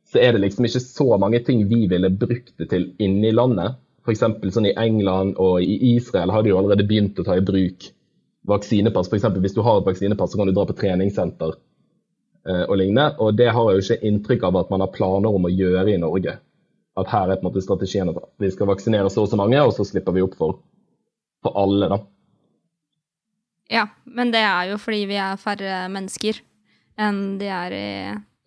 så 0.07 0.23
er 0.23 0.37
det 0.37 0.45
liksom 0.45 0.69
ikke 0.69 0.85
så 0.85 1.09
mange 1.19 1.41
ting 1.43 1.65
vi 1.67 1.89
ville 1.91 2.13
brukt 2.15 2.55
det 2.61 2.71
til 2.71 2.93
inni 3.03 3.33
landet. 3.35 3.81
F.eks. 4.07 4.23
sånn 4.55 4.71
i 4.71 4.77
England 4.79 5.35
og 5.43 5.59
i 5.65 5.97
Israel 5.97 6.31
har 6.31 6.45
de 6.45 6.53
jo 6.53 6.61
allerede 6.61 6.87
begynt 6.87 7.19
å 7.19 7.27
ta 7.27 7.35
i 7.35 7.43
bruk 7.43 7.89
vaksinepass. 8.49 9.09
F.eks. 9.13 9.27
hvis 9.43 9.55
du 9.57 9.63
har 9.67 9.81
et 9.81 9.89
vaksinepass, 9.89 10.33
så 10.33 10.41
kan 10.41 10.51
du 10.51 10.55
dra 10.57 10.67
på 10.69 10.77
treningssenter 10.79 11.55
eh, 12.49 12.65
og 12.67 12.77
lignende. 12.81 13.13
Og 13.23 13.37
det 13.39 13.51
har 13.53 13.71
jeg 13.71 13.79
jo 13.79 13.85
ikke 13.85 14.11
inntrykk 14.11 14.49
av 14.49 14.61
at 14.63 14.73
man 14.75 14.85
har 14.85 14.93
planer 14.95 15.39
om 15.39 15.49
å 15.49 15.53
gjøre 15.53 15.95
i 15.95 16.01
Norge. 16.03 16.39
At 16.97 17.13
her 17.13 17.29
er 17.29 17.41
på 17.41 17.45
en 17.45 17.51
måte 17.51 17.65
strategien 17.65 18.11
at 18.13 18.21
vi 18.41 18.51
skal 18.53 18.71
vaksinere 18.71 19.11
så 19.13 19.27
og 19.27 19.33
så 19.33 19.39
mange, 19.41 19.61
og 19.61 19.75
så 19.77 19.85
slipper 19.85 20.17
vi 20.17 20.25
opp 20.25 20.37
for, 20.39 20.61
for 21.45 21.59
alle, 21.61 21.91
da. 21.93 22.01
Ja, 23.73 23.89
men 24.05 24.31
det 24.31 24.45
er 24.47 24.71
jo 24.71 24.79
fordi 24.79 25.03
vi 25.11 25.19
er 25.19 25.41
færre 25.43 25.87
mennesker 25.91 26.39
enn 27.03 27.37
de 27.41 27.49
er 27.53 27.75
i, 27.77 27.89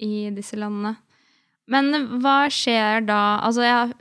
i 0.01 0.13
disse 0.34 0.58
landene. 0.58 0.96
Men 1.70 1.91
hva 2.24 2.48
skjer 2.50 3.03
da? 3.06 3.22
Altså, 3.46 3.65
jeg 3.68 3.91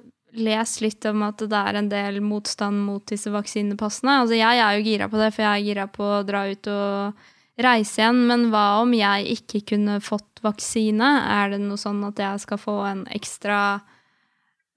lest 0.41 0.83
litt 0.85 1.05
om 1.11 1.25
at 1.27 1.43
det 1.43 1.59
er 1.59 1.79
en 1.79 1.91
del 1.91 2.21
motstand 2.25 2.81
mot 2.87 3.05
disse 3.11 3.31
vaksinepassene. 3.33 4.21
Altså, 4.23 4.39
jeg 4.39 4.63
er 4.63 4.77
jo 4.77 4.87
gira 4.87 5.09
på 5.11 5.21
det, 5.21 5.33
for 5.35 5.45
jeg 5.45 5.51
er 5.53 5.67
gira 5.67 5.87
på 5.93 6.07
å 6.19 6.25
dra 6.27 6.45
ut 6.49 6.71
og 6.73 7.27
reise 7.63 8.01
igjen. 8.01 8.25
Men 8.31 8.49
hva 8.53 8.67
om 8.83 8.95
jeg 8.97 9.39
ikke 9.39 9.63
kunne 9.75 9.99
fått 10.05 10.43
vaksine? 10.45 11.11
Er 11.39 11.55
det 11.55 11.63
noe 11.65 11.81
sånn 11.81 12.03
at 12.09 12.21
jeg 12.23 12.45
skal 12.45 12.63
få 12.63 12.77
en 12.89 13.05
ekstra 13.15 13.61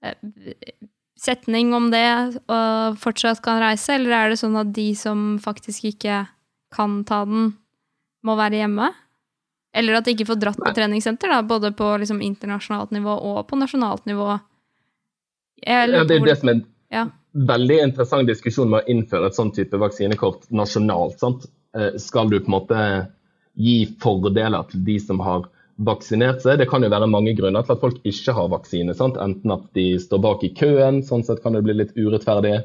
eh, 0.02 0.18
setning 1.22 1.72
om 1.76 1.90
det 1.92 2.06
og 2.50 2.98
fortsatt 3.02 3.42
kan 3.44 3.62
reise, 3.62 3.94
eller 3.94 4.16
er 4.16 4.32
det 4.32 4.40
sånn 4.42 4.58
at 4.58 4.72
de 4.74 4.88
som 4.98 5.36
faktisk 5.42 5.86
ikke 5.92 6.24
kan 6.74 7.02
ta 7.08 7.22
den, 7.28 7.52
må 8.22 8.36
være 8.38 8.62
hjemme? 8.62 8.92
Eller 9.72 9.96
at 9.96 10.06
de 10.06 10.12
ikke 10.14 10.28
får 10.28 10.40
dratt 10.40 10.60
på 10.60 10.72
treningssenter, 10.76 11.30
da, 11.32 11.40
både 11.46 11.72
på 11.74 11.86
liksom 12.02 12.20
internasjonalt 12.24 12.92
nivå 12.92 13.14
og 13.30 13.46
på 13.48 13.56
nasjonalt 13.56 14.04
nivå. 14.08 14.34
Ja, 15.66 15.86
det 15.86 16.18
er 16.18 16.26
det 16.26 16.36
som 16.40 16.50
er 16.52 16.60
ja. 16.92 17.06
veldig 17.32 17.78
interessant 17.86 18.28
diskusjon 18.30 18.70
med 18.72 18.82
å 18.82 18.94
innføre 18.94 19.30
et 19.30 19.38
sånn 19.38 19.52
type 19.54 19.78
vaksinekort 19.80 20.48
nasjonalt. 20.54 21.18
Sant? 21.22 21.46
Eh, 21.76 21.94
skal 22.02 22.30
du 22.32 22.38
på 22.40 22.50
en 22.50 22.56
måte 22.58 22.84
gi 23.58 23.76
fordeler 24.02 24.66
til 24.70 24.84
de 24.86 24.98
som 25.02 25.22
har 25.24 25.46
vaksinert 25.82 26.42
seg? 26.44 26.58
Det 26.60 26.68
kan 26.70 26.84
jo 26.84 26.90
være 26.92 27.10
mange 27.10 27.36
grunner 27.38 27.64
til 27.64 27.76
at 27.76 27.84
folk 27.84 28.02
ikke 28.08 28.34
har 28.36 28.50
vaksine. 28.52 28.96
Sant? 28.98 29.20
Enten 29.22 29.54
at 29.54 29.70
de 29.78 29.86
står 30.02 30.22
bak 30.24 30.44
i 30.46 30.52
køen, 30.56 31.02
sånn 31.06 31.24
sett 31.26 31.42
kan 31.44 31.56
det 31.56 31.64
bli 31.66 31.78
litt 31.78 31.96
urettferdig. 31.96 32.58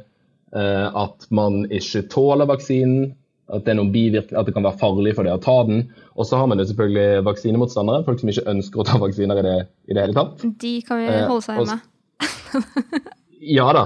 Eh, 0.56 0.88
at 1.06 1.30
man 1.36 1.66
ikke 1.74 2.08
tåler 2.12 2.50
vaksinen 2.50 3.14
at 3.48 3.64
det, 3.64 3.80
at 3.80 4.48
det, 4.48 4.54
kan 4.54 4.66
være 4.66 4.80
farlig 4.80 5.14
for 5.16 5.28
deg 5.28 5.38
å 5.38 5.44
ta 5.44 5.58
den. 5.68 5.86
Og 6.20 6.28
så 6.28 6.40
har 6.40 6.50
man 6.52 6.60
jo 6.60 6.66
selvfølgelig 6.68 7.24
vaksinemotstandere, 7.28 8.04
folk 8.08 8.20
som 8.20 8.32
ikke 8.32 8.50
ønsker 8.52 8.82
å 8.82 8.88
ta 8.88 9.00
vaksiner 9.00 9.40
i 9.40 9.46
det, 9.46 9.60
i 9.88 9.96
det 9.96 10.04
hele 10.04 10.18
tatt. 10.18 10.44
De 10.64 10.74
kan 10.88 11.00
vi 11.00 11.14
holde 11.14 11.46
seg 11.46 11.62
hjemme. 11.62 11.78
Eh, 11.78 11.94
ja 13.58 13.68
da. 13.74 13.84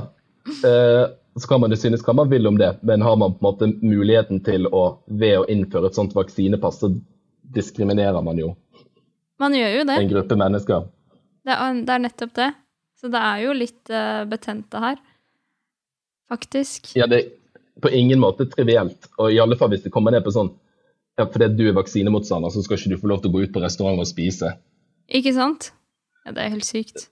Eh, 0.68 1.06
så 1.36 1.48
kan 1.48 1.62
man 1.62 1.72
jo 1.72 1.80
synes 1.80 2.04
hva 2.06 2.16
man 2.18 2.30
vil 2.32 2.48
om 2.48 2.58
det, 2.60 2.74
men 2.82 3.02
har 3.02 3.16
man 3.16 3.34
på 3.34 3.40
en 3.40 3.48
måte 3.48 3.70
muligheten 3.86 4.42
til 4.44 4.68
å, 4.68 5.02
ved 5.08 5.38
å 5.40 5.46
innføre 5.52 5.88
et 5.92 5.98
sånt 5.98 6.16
vaksinepass, 6.16 6.82
så 6.84 6.92
diskriminerer 7.56 8.22
man 8.24 8.40
jo 8.40 8.56
Man 9.40 9.56
gjør 9.56 9.78
jo 9.80 9.86
det. 9.88 10.00
en 10.00 10.10
gruppe 10.12 10.38
mennesker. 10.40 10.90
Det 11.48 11.56
er, 11.56 11.80
det 11.88 11.94
er 11.96 12.04
nettopp 12.04 12.34
det. 12.38 12.50
Så 13.02 13.10
det 13.10 13.22
er 13.26 13.40
jo 13.42 13.54
litt 13.58 13.90
uh, 13.90 14.24
betente 14.30 14.82
her, 14.84 15.00
faktisk. 16.30 16.92
Ja, 17.00 17.08
det, 17.10 17.24
på 17.82 17.90
ingen 17.90 18.22
måte 18.22 18.46
trivielt. 18.52 19.08
Og 19.18 19.34
i 19.34 19.40
alle 19.42 19.58
fall 19.58 19.72
hvis 19.74 19.88
det 19.88 19.94
kommer 19.94 20.14
ned 20.14 20.26
på 20.26 20.36
sånn 20.36 20.52
ja, 21.20 21.26
fordi 21.26 21.48
du 21.58 21.66
er 21.70 21.76
vaksinemotstander, 21.76 22.54
så 22.54 22.62
skal 22.64 22.78
ikke 22.78 22.94
du 22.94 23.02
få 23.02 23.10
lov 23.12 23.24
til 23.24 23.32
å 23.32 23.36
gå 23.36 23.42
ut 23.46 23.56
på 23.56 23.64
restaurant 23.64 24.00
og 24.00 24.08
spise. 24.10 24.54
Ikke 25.12 25.34
sant? 25.36 25.72
Ja, 26.26 26.36
det 26.36 26.46
er 26.46 26.54
helt 26.54 26.68
sykt. 26.68 27.10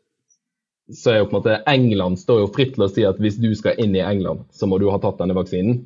Så 0.96 1.12
er 1.12 1.20
jo 1.20 1.28
på 1.30 1.36
en 1.36 1.40
måte 1.40 1.58
England 1.70 2.20
står 2.22 2.44
jo 2.44 2.52
fritt 2.54 2.74
til 2.76 2.86
å 2.86 2.90
si 2.92 3.06
at 3.06 3.20
hvis 3.22 3.38
du 3.42 3.50
skal 3.58 3.78
inn 3.82 3.96
i 3.98 4.04
England, 4.04 4.48
så 4.52 4.70
må 4.70 4.80
du 4.82 4.88
ha 4.90 4.98
tatt 5.02 5.20
denne 5.22 5.38
vaksinen. 5.38 5.84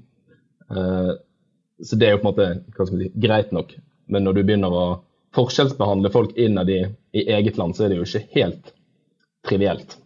Uh, 0.72 1.16
så 1.84 1.98
det 2.00 2.08
er 2.08 2.16
jo 2.16 2.22
på 2.22 2.32
en 2.32 2.38
måte 2.38 2.88
si, 2.92 3.10
greit 3.20 3.52
nok. 3.56 3.74
Men 4.12 4.24
når 4.24 4.38
du 4.38 4.44
begynner 4.44 4.76
å 4.76 4.86
forskjellsbehandle 5.36 6.12
folk 6.14 6.38
innad 6.40 6.70
i, 6.70 6.84
i 7.18 7.26
eget 7.36 7.58
land, 7.60 7.76
så 7.76 7.86
er 7.86 7.94
det 7.94 8.00
jo 8.00 8.08
ikke 8.08 8.24
helt 8.38 8.74
trivielt. 9.48 9.98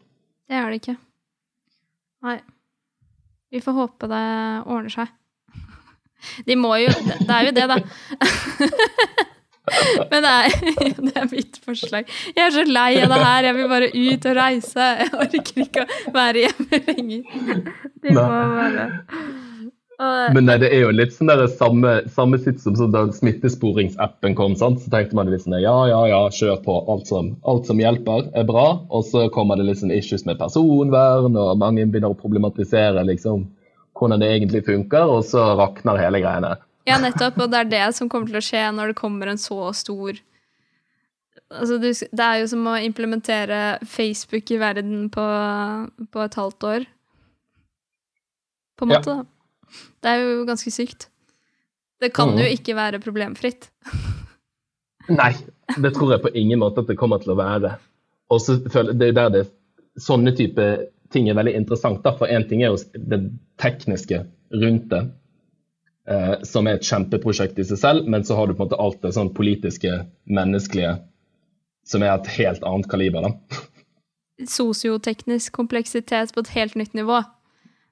Det 0.48 0.58
er 0.58 0.72
det 0.72 0.82
ikke. 0.82 0.98
Nei. 2.26 2.40
Vi 3.54 3.62
får 3.64 3.78
håpe 3.78 4.10
det 4.12 4.26
ordner 4.66 4.92
seg. 4.92 5.14
De 6.48 6.58
må 6.60 6.74
jo 6.82 6.92
Det 6.98 7.32
er 7.32 7.50
jo 7.50 7.56
det, 7.56 7.68
da. 7.70 7.82
Men 10.12 10.24
det 10.24 10.34
er, 10.34 10.56
det 11.08 11.16
er, 11.16 11.28
mitt 11.32 11.60
forslag. 11.66 12.14
Jeg 12.34 12.46
er 12.46 12.56
så 12.56 12.64
lei 12.68 12.92
av 13.02 13.12
det 13.14 13.20
her. 13.24 13.50
Jeg 13.50 13.58
vil 13.58 13.74
bare 13.74 13.92
ut 13.96 14.30
og 14.32 14.40
reise. 14.40 14.88
Jeg 15.02 15.12
orker 15.26 15.66
ikke 15.66 15.84
å 15.88 16.16
være 16.16 16.48
hjemme 16.48 16.82
lenger. 16.92 17.44
Det 18.04 18.16
må 18.16 18.30
bare 18.32 18.90
men 19.98 20.46
nei, 20.46 20.60
det 20.62 20.68
er 20.70 20.84
jo 20.84 20.92
litt 20.94 21.16
sånn 21.16 21.30
der 21.32 21.40
samme, 21.50 21.92
samme 22.14 22.38
sitt 22.38 22.60
som 22.62 22.76
da 22.94 23.08
smittesporingsappen 23.18 24.36
kom. 24.38 24.54
sant? 24.60 24.84
Så 24.84 24.92
tenkte 24.94 25.18
man 25.18 25.32
litt 25.34 25.42
sånn 25.42 25.58
ja, 25.58 25.74
ja, 25.90 26.04
ja, 26.12 26.20
kjør 26.30 26.60
på. 26.62 26.76
Alt 26.94 27.10
som, 27.10 27.32
alt 27.50 27.66
som 27.66 27.82
hjelper, 27.82 28.28
er 28.38 28.46
bra. 28.46 28.68
Og 28.94 29.08
så 29.10 29.26
kommer 29.34 29.58
det 29.58 29.66
litt 29.66 29.82
sånn 29.82 29.96
issues 29.96 30.28
med 30.30 30.38
personvern, 30.38 31.34
og 31.34 31.58
mange 31.58 31.88
begynner 31.90 32.14
å 32.14 32.20
problematisere 32.20 33.08
liksom 33.10 33.48
hvordan 33.98 34.22
det 34.22 34.30
egentlig 34.30 34.62
funker, 34.68 35.10
og 35.10 35.26
så 35.26 35.56
rakner 35.58 35.98
hele 35.98 36.22
greiene. 36.22 36.54
Ja, 36.88 36.98
nettopp. 37.04 37.40
Og 37.44 37.52
det 37.52 37.60
er 37.62 37.72
det 37.72 37.86
som 37.98 38.10
kommer 38.12 38.32
til 38.32 38.40
å 38.40 38.46
skje 38.46 38.64
når 38.76 38.94
det 38.94 39.00
kommer 39.02 39.32
en 39.32 39.42
så 39.42 39.72
stor 39.76 40.24
Altså, 41.48 41.78
det 41.80 42.24
er 42.26 42.42
jo 42.42 42.48
som 42.52 42.66
å 42.68 42.74
implementere 42.84 43.78
Facebook 43.88 44.50
i 44.52 44.58
verden 44.60 45.06
på, 45.14 45.28
på 46.12 46.24
et 46.26 46.36
halvt 46.36 46.66
år. 46.68 46.88
På 48.76 48.84
en 48.84 48.92
måte, 48.92 49.14
ja. 49.14 49.22
da. 49.22 49.78
Det 50.04 50.12
er 50.12 50.26
jo 50.26 50.42
ganske 50.50 50.74
sykt. 50.76 51.08
Det 52.04 52.10
kan 52.12 52.34
mm. 52.34 52.42
jo 52.42 52.50
ikke 52.52 52.76
være 52.76 53.00
problemfritt. 53.00 53.70
Nei, 55.22 55.32
det 55.80 55.94
tror 55.96 56.18
jeg 56.18 56.26
på 56.26 56.34
ingen 56.36 56.60
måte 56.62 56.84
at 56.84 56.92
det 56.92 56.98
kommer 57.00 57.24
til 57.24 57.32
å 57.32 57.40
være. 57.40 57.78
Og 58.34 58.44
så 58.44 58.58
føler 58.68 58.98
Det 59.00 59.14
er 59.14 59.18
der 59.22 59.34
det, 59.38 59.46
sånne 60.04 60.36
type 60.36 60.68
ting 61.16 61.30
er 61.32 61.38
veldig 61.40 61.56
interessant. 61.62 62.04
Da. 62.04 62.14
For 62.20 62.28
én 62.28 62.44
ting 62.50 62.64
er 62.64 62.76
jo 62.76 63.04
det 63.08 63.22
tekniske 63.62 64.26
rundt 64.60 64.92
det, 64.92 65.06
eh, 66.10 66.34
som 66.48 66.68
er 66.68 66.78
et 66.78 66.88
kjempeprosjekt 66.88 67.60
i 67.60 67.66
seg 67.68 67.82
selv, 67.82 68.10
men 68.10 68.26
så 68.28 68.38
har 68.38 68.48
du 68.48 68.56
på 68.56 68.64
en 68.64 68.70
måte 68.70 68.82
alt 68.82 69.02
det 69.06 69.14
sånn 69.16 69.34
politiske, 69.36 70.02
menneskelige, 70.26 70.98
som 71.88 72.04
er 72.04 72.16
et 72.16 72.30
helt 72.38 72.66
annet 72.68 72.90
kaliber. 72.92 73.28
da. 73.30 73.62
Sosioteknisk 74.58 75.54
kompleksitet 75.56 76.34
på 76.34 76.46
et 76.46 76.54
helt 76.56 76.76
nytt 76.80 76.94
nivå. 76.98 77.24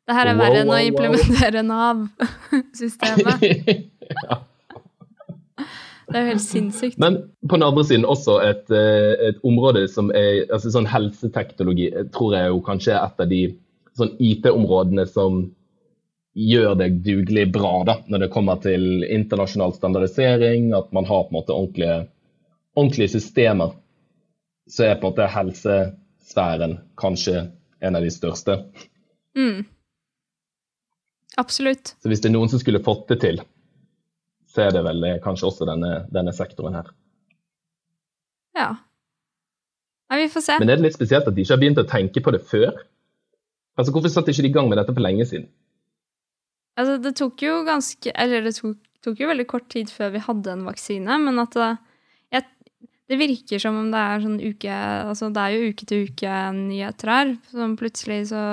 Det 0.06 0.14
her 0.14 0.30
er 0.30 0.38
verre 0.38 0.60
enn 0.62 0.70
å 0.70 0.82
implementere 0.86 1.64
Nav-systemet. 1.66 3.42
ja. 4.28 4.44
Det 6.06 6.20
er 6.20 6.22
jo 6.22 6.32
helt 6.36 6.44
sinnssykt. 6.44 7.00
Men 7.02 7.18
på 7.50 7.58
den 7.58 7.66
andre 7.66 7.84
siden 7.88 8.06
også 8.06 8.38
et, 8.46 8.70
eh, 8.70 9.30
et 9.32 9.40
område 9.44 9.88
som 9.90 10.12
er 10.14 10.44
altså 10.54 10.70
sånn 10.76 10.90
Helseteknologi 10.90 11.90
tror 12.14 12.36
jeg 12.38 12.52
jo 12.52 12.60
kanskje 12.66 12.94
er 12.94 13.02
et 13.02 13.24
av 13.26 13.32
de 13.32 13.42
sånn 13.98 14.12
IT-områdene 14.22 15.08
som 15.10 15.48
gjør 16.36 16.76
deg 16.80 17.00
dugelig 17.06 17.46
bra 17.56 17.72
da, 17.88 17.96
når 18.12 18.26
det 18.26 18.32
kommer 18.34 18.60
til 18.64 19.06
internasjonal 19.08 19.74
standardisering, 19.78 20.74
at 20.76 20.92
man 20.96 21.08
har 21.08 21.24
på 21.26 21.32
en 21.32 21.38
måte 21.38 21.56
ordentlige, 21.56 22.00
ordentlige 22.76 23.14
systemer. 23.16 23.78
Så 24.68 24.90
er 24.90 25.00
på 25.00 25.08
en 25.08 25.14
måte 25.14 25.30
helsesfæren 25.32 26.80
kanskje 27.00 27.48
en 27.80 27.96
av 27.96 28.04
de 28.04 28.12
største. 28.12 28.60
Mm. 29.38 29.64
Absolutt. 31.40 31.96
Så 32.02 32.12
hvis 32.12 32.24
det 32.24 32.32
er 32.32 32.36
noen 32.36 32.52
som 32.52 32.60
skulle 32.60 32.84
fått 32.84 33.08
det 33.12 33.20
til, 33.24 33.42
så 34.52 34.68
er 34.68 34.76
det 34.76 34.84
vel 34.88 35.04
eh, 35.04 35.22
kanskje 35.24 35.50
også 35.50 35.68
denne, 35.68 36.06
denne 36.12 36.34
sektoren 36.36 36.78
her. 36.80 36.92
Ja. 38.56 38.70
Nei, 40.12 40.24
vi 40.24 40.32
får 40.32 40.46
se. 40.46 40.60
Men 40.62 40.72
er 40.72 40.80
det 40.80 40.88
litt 40.88 40.98
spesielt 40.98 41.28
at 41.28 41.36
de 41.36 41.44
ikke 41.44 41.56
har 41.56 41.64
begynt 41.64 41.82
å 41.82 41.90
tenke 41.90 42.24
på 42.24 42.32
det 42.36 42.44
før? 42.48 42.72
Altså, 43.76 43.92
Hvorfor 43.92 44.12
satte 44.12 44.32
de 44.32 44.38
ikke 44.38 44.52
i 44.52 44.56
gang 44.56 44.70
med 44.72 44.80
dette 44.80 44.96
for 44.96 45.04
lenge 45.04 45.28
siden? 45.28 45.50
Altså, 46.76 46.98
det 47.00 47.14
tok 47.16 47.40
jo 47.46 47.62
ganske 47.64 48.12
Eller 48.20 48.44
det 48.44 48.52
tok, 48.58 48.76
tok 49.06 49.22
jo 49.22 49.30
veldig 49.30 49.48
kort 49.48 49.68
tid 49.72 49.92
før 49.94 50.12
vi 50.16 50.24
hadde 50.26 50.52
en 50.52 50.66
vaksine, 50.68 51.18
men 51.24 51.40
at 51.40 51.56
det, 51.56 51.70
jeg, 52.36 52.46
det 53.12 53.20
virker 53.22 53.64
som 53.64 53.80
om 53.80 53.90
det 53.94 54.02
er 54.02 54.24
sånn 54.26 54.38
uke 54.44 54.80
Altså, 55.06 55.32
det 55.32 55.44
er 55.44 55.56
jo 55.56 55.72
uke-til-uke-nyheter 55.72 57.14
her. 57.14 57.34
Som 57.54 57.78
plutselig 57.80 58.26
så 58.34 58.44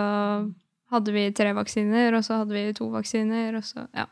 hadde 0.92 1.14
vi 1.14 1.28
tre 1.34 1.54
vaksiner, 1.56 2.14
og 2.14 2.24
så 2.26 2.42
hadde 2.42 2.54
vi 2.54 2.76
to 2.76 2.90
vaksiner, 2.92 3.58
og 3.58 3.66
så 3.66 3.86
Ja. 3.96 4.08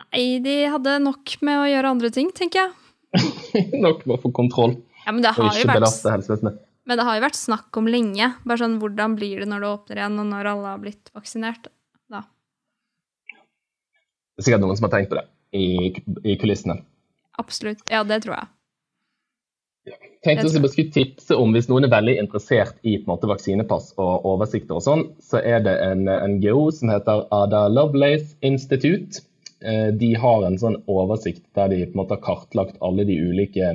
Nei, 0.00 0.38
de 0.40 0.54
hadde 0.72 1.00
nok 1.02 1.34
med 1.44 1.58
å 1.60 1.66
gjøre 1.68 1.90
andre 1.92 2.08
ting, 2.14 2.30
tenker 2.32 2.62
jeg. 2.62 2.70
nok 3.84 4.06
med 4.06 4.14
å 4.16 4.22
få 4.22 4.30
kontroll 4.32 4.78
ja, 5.04 5.12
men 5.12 5.24
det 5.24 5.32
har 5.34 5.48
og 5.48 5.56
ikke 5.58 5.74
belaste 5.80 6.12
helsevesenet. 6.12 6.60
Men 6.88 6.98
det 6.98 7.04
har 7.06 7.16
jo 7.16 7.24
vært 7.24 7.38
snakk 7.38 7.76
om 7.80 7.88
lenge. 7.90 8.28
Bare 8.44 8.62
sånn, 8.62 8.78
Hvordan 8.82 9.16
blir 9.18 9.42
det 9.42 9.48
når 9.50 9.62
det 9.64 9.70
åpner 9.70 10.00
igjen, 10.00 10.18
og 10.22 10.28
når 10.30 10.48
alle 10.52 10.72
har 10.72 10.82
blitt 10.82 11.10
vaksinert? 11.16 11.70
Da? 12.12 12.24
Det 13.30 14.42
er 14.42 14.48
sikkert 14.48 14.64
noen 14.64 14.78
som 14.78 14.88
har 14.88 14.94
tenkt 14.94 15.12
på 15.12 15.18
det 15.18 15.26
i, 15.56 15.66
i 16.24 16.38
kulissene. 16.40 16.80
Absolutt. 17.40 17.82
Ja, 17.90 18.04
det 18.04 18.22
tror 18.24 18.38
jeg. 18.38 18.48
Tenkte 20.20 20.50
jeg 20.50 20.60
bare 20.60 20.72
skulle 20.74 20.92
tipse 20.92 21.36
om, 21.40 21.54
Hvis 21.56 21.70
noen 21.70 21.86
er 21.86 21.92
veldig 21.94 22.18
interessert 22.20 22.76
i 22.84 22.98
måte, 23.08 23.28
vaksinepass 23.30 23.94
og 23.96 24.26
oversikter, 24.28 24.76
og 24.76 24.84
sånn, 24.84 25.04
så 25.24 25.40
er 25.40 25.62
det 25.64 25.78
en 25.80 26.04
NGO 26.34 26.66
som 26.76 26.92
heter 26.92 27.24
Ada 27.32 27.64
Lovelace 27.72 28.36
Institute. 28.44 29.22
Eh, 29.64 29.88
de 29.96 30.12
har 30.20 30.44
en 30.44 30.58
sånn 30.60 30.76
oversikt 30.88 31.44
der 31.56 31.72
de 31.72 31.86
måte 31.96 32.18
har 32.18 32.24
kartlagt 32.24 32.76
alle 32.84 33.06
de 33.08 33.16
ulike, 33.16 33.72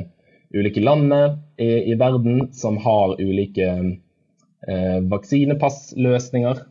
ulike 0.53 0.81
landene 0.85 1.39
i, 1.57 1.91
i, 1.91 1.97
verden 1.97 2.47
som 2.57 2.77
har 2.81 3.17
ulike 3.21 3.67
eh, 3.73 4.99
vaksinepassløsninger. 5.09 6.61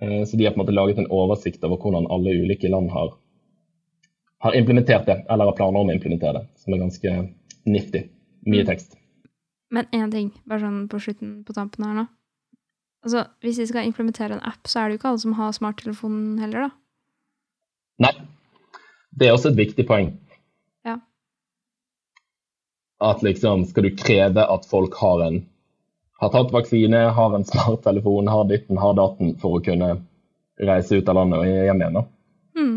Eh, 0.00 0.24
så 0.24 0.36
de 0.36 0.44
har 0.44 0.54
på 0.54 0.60
en 0.60 0.64
måte 0.64 0.74
laget 0.74 0.98
en 0.98 1.10
oversikt 1.10 1.64
over 1.64 1.78
hvordan 1.80 2.08
alle 2.10 2.34
ulike 2.42 2.68
land 2.68 2.90
har, 2.90 3.14
har 4.46 4.58
implementert 4.58 5.06
det, 5.06 5.20
eller 5.30 5.50
har 5.50 5.56
planer 5.58 5.80
om 5.80 5.92
å 5.92 5.94
implementere 5.94 6.40
det, 6.40 6.44
som 6.60 6.74
er 6.74 6.82
ganske 6.82 7.14
nifty. 7.64 8.06
Mye 8.44 8.64
mm. 8.64 8.68
tekst. 8.68 8.98
Men 9.74 9.88
én 9.96 10.10
ting, 10.12 10.28
bare 10.46 10.62
sånn 10.62 10.84
på 10.90 11.00
slutten 11.02 11.38
på 11.46 11.56
tampen 11.56 11.86
her 11.86 11.96
nå. 11.96 12.04
Altså, 13.04 13.26
Hvis 13.44 13.58
vi 13.60 13.66
skal 13.68 13.88
implementere 13.88 14.36
en 14.36 14.44
app, 14.48 14.68
så 14.68 14.80
er 14.80 14.88
det 14.88 14.96
jo 14.96 15.00
ikke 15.02 15.10
alle 15.12 15.22
som 15.24 15.38
har 15.38 15.56
smarttelefonen 15.56 16.38
heller, 16.40 16.68
da. 16.68 16.70
Nei. 18.04 18.12
Det 19.14 19.28
er 19.28 19.34
også 19.36 19.52
et 19.52 19.58
viktig 19.60 19.84
poeng. 19.86 20.08
Ja. 20.86 20.96
At 23.04 23.22
liksom, 23.22 23.66
skal 23.68 23.86
du 23.86 23.96
kreve 23.98 24.46
at 24.50 24.66
folk 24.66 24.96
har 24.98 25.22
en 25.26 25.42
har 26.24 26.32
tatt 26.32 26.52
vaksine, 26.54 27.00
har 27.16 27.36
en 27.36 27.44
smarttelefon, 27.44 28.28
har 28.28 28.44
ditten, 28.48 28.80
har 28.80 28.96
datten, 28.98 29.34
for 29.40 29.58
å 29.58 29.64
kunne 29.64 29.90
reise 30.60 30.98
ut 30.98 31.08
av 31.10 31.18
landet 31.18 31.40
og 31.42 31.48
hjem 31.50 31.82
igjen, 31.82 31.98
da. 31.98 32.04
Mm. 32.58 32.76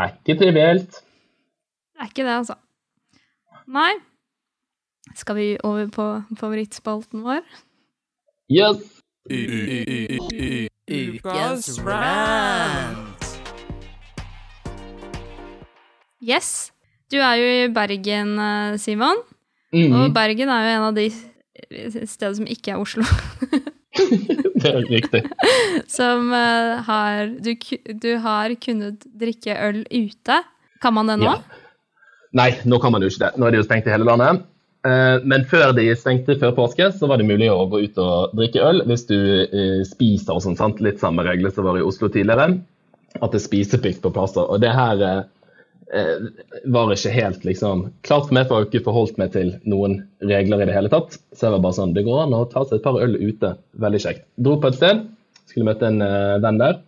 Er 0.00 0.12
ikke 0.14 0.38
trivielt. 0.38 1.00
Er 1.98 2.10
ikke 2.10 2.24
det, 2.24 2.36
altså. 2.36 2.56
Nei. 3.70 3.92
Skal 5.18 5.36
vi 5.40 5.46
over 5.66 5.88
på 5.90 6.06
favorittspalten 6.38 7.24
vår? 7.26 7.42
Yes! 8.50 8.78
Ukas 10.90 11.78
rant. 11.86 13.26
Yes. 16.20 16.70
Du 17.10 17.18
er 17.18 17.34
jo 17.40 17.46
i 17.64 17.68
Bergen, 17.74 18.38
eh, 18.38 18.78
Simon. 18.78 19.18
Mm. 19.74 19.92
Og 19.94 20.14
Bergen 20.14 20.48
er 20.50 20.66
jo 20.66 20.72
en 20.76 20.86
av 20.90 20.94
de 20.94 21.08
stedene 22.08 22.38
som 22.40 22.48
ikke 22.50 22.74
er 22.74 22.82
Oslo. 22.82 23.06
det 24.62 24.70
er 24.70 24.84
riktig. 24.90 25.24
Som 25.90 26.30
uh, 26.34 26.80
har 26.86 27.32
du, 27.38 27.54
du, 27.90 28.12
har 28.22 28.54
kunnet 28.62 29.06
drikke 29.20 29.56
øl 29.56 29.82
ute. 29.90 30.42
Kan 30.80 30.96
man 30.96 31.10
det 31.10 31.20
nå? 31.20 31.32
Ja. 31.32 31.66
Nei, 32.36 32.52
nå 32.64 32.78
kan 32.82 32.94
man 32.94 33.02
jo 33.02 33.10
ikke 33.10 33.26
det. 33.26 33.34
Nå 33.36 33.46
er 33.46 33.54
det 33.54 33.62
jo 33.62 33.66
stengt 33.66 33.88
i 33.90 33.92
hele 33.92 34.06
landet. 34.06 34.44
Eh, 34.86 35.16
men 35.28 35.44
før 35.44 35.74
de 35.76 35.84
stengte 35.98 36.38
før 36.40 36.54
påske, 36.56 36.86
så 36.96 37.08
var 37.10 37.20
det 37.20 37.28
mulig 37.28 37.50
å 37.52 37.66
gå 37.68 37.82
ut 37.84 37.98
og 38.00 38.36
drikke 38.38 38.62
øl 38.64 38.80
hvis 38.88 39.04
du 39.10 39.18
eh, 39.18 39.82
spiser 39.84 40.38
og 40.38 40.44
sånn. 40.44 40.56
sant? 40.56 40.80
Litt 40.84 41.02
samme 41.02 41.24
regler 41.26 41.52
som 41.52 41.66
var 41.68 41.76
i 41.76 41.84
Oslo 41.84 42.08
tidligere. 42.08 42.54
At 43.18 43.34
det 43.34 43.40
er 43.40 43.44
spiseplikt 43.44 44.00
på 44.04 44.12
plasser. 44.14 44.46
Og 44.46 44.62
det 44.62 44.72
her 44.72 45.26
var 46.70 46.92
ikke 46.94 47.10
helt 47.10 47.46
liksom 47.48 47.80
klart 48.06 48.28
for 48.28 48.36
meg, 48.36 48.44
for 48.46 48.60
har 48.60 48.68
ikke 48.68 48.84
forholdt 48.84 49.16
meg 49.18 49.32
til 49.34 49.56
noen 49.66 49.96
regler 50.22 50.62
i 50.62 50.68
det 50.68 50.76
hele 50.76 50.92
tatt. 50.92 51.16
Så 51.34 51.48
jeg 51.48 51.56
var 51.56 51.64
bare 51.64 51.78
sånn 51.80 51.94
Det 51.96 52.04
går 52.06 52.24
an 52.24 52.36
å 52.38 52.44
ta 52.50 52.62
seg 52.62 52.78
et 52.78 52.84
par 52.84 53.00
øl 53.02 53.16
ute. 53.18 53.56
Veldig 53.82 54.02
kjekt. 54.04 54.26
Dro 54.38 54.54
på 54.62 54.70
et 54.70 54.78
sted, 54.78 55.02
skulle 55.50 55.66
møte 55.66 55.90
en 55.90 55.98
venn 56.44 56.60
der. 56.62 56.78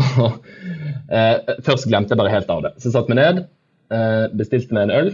Og 0.26 0.38
først 1.66 1.90
glemte 1.90 2.14
jeg 2.14 2.22
bare 2.22 2.36
helt 2.36 2.54
av 2.54 2.62
det. 2.68 2.76
Så 2.78 2.92
jeg 2.92 2.98
satte 2.98 3.10
meg 3.10 3.20
ned 3.24 3.42
Eh, 3.90 4.24
bestilte 4.38 4.74
meg 4.76 4.86
en 4.86 4.94
øl. 4.94 5.10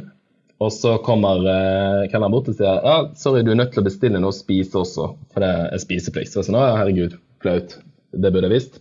Og 0.65 0.73
så 0.73 0.95
kommer 1.05 1.45
eh, 1.53 2.07
kelneren 2.09 2.33
bort 2.33 2.49
og 2.49 2.57
sier 2.57 2.81
ja, 2.81 2.97
sorry, 3.21 3.43
du 3.45 3.53
er 3.53 3.61
nødt 3.61 3.75
til 3.75 3.83
å 3.83 3.89
bestille 3.89 4.21
noe 4.21 4.33
å 4.33 4.37
spise 4.37 4.79
også, 4.81 5.11
for 5.33 5.45
det 5.45 5.51
er 5.67 5.83
spiseplikt. 5.83 6.33
Så 6.33 6.41
jeg 6.41 6.49
sånn, 6.49 6.59
ja, 6.61 6.79
herregud, 6.81 7.19
flaut. 7.45 7.77
Det 8.17 8.33
burde 8.33 8.49
jeg 8.49 8.55
visst. 8.55 8.81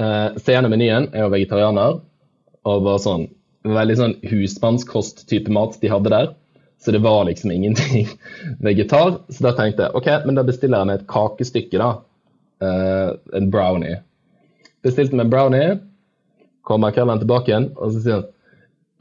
Eh, 0.00 0.36
se 0.40 0.56
gjennom 0.56 0.72
menyen. 0.72 1.10
Er 1.12 1.26
jo 1.26 1.32
vegetarianer. 1.34 2.00
Og 2.68 2.84
var 2.86 3.02
sånn 3.02 3.28
veldig 3.64 3.96
sånn 3.96 4.16
husmannskost-type 4.28 5.52
mat 5.52 5.78
de 5.80 5.92
hadde 5.92 6.12
der. 6.12 6.32
Så 6.80 6.92
det 6.92 7.00
var 7.04 7.24
liksom 7.28 7.52
ingenting 7.54 8.10
vegetar. 8.66 9.20
Så 9.32 9.46
da 9.46 9.54
tenkte 9.56 9.86
jeg 9.86 9.96
OK, 10.00 10.10
men 10.26 10.38
da 10.38 10.44
bestiller 10.46 10.82
jeg 10.82 10.90
meg 10.90 11.00
et 11.00 11.08
kakestykke, 11.10 11.80
da. 11.80 11.90
Uh, 12.64 13.16
en 13.36 13.50
brownie. 13.52 14.00
Bestilte 14.84 15.16
meg 15.16 15.26
en 15.26 15.32
brownie. 15.32 15.78
Kommer 16.64 16.94
kvelden 16.96 17.20
tilbake 17.20 17.52
igjen, 17.52 17.72
og 17.76 17.92
så 17.92 18.04
sier 18.04 18.20
han 18.20 18.30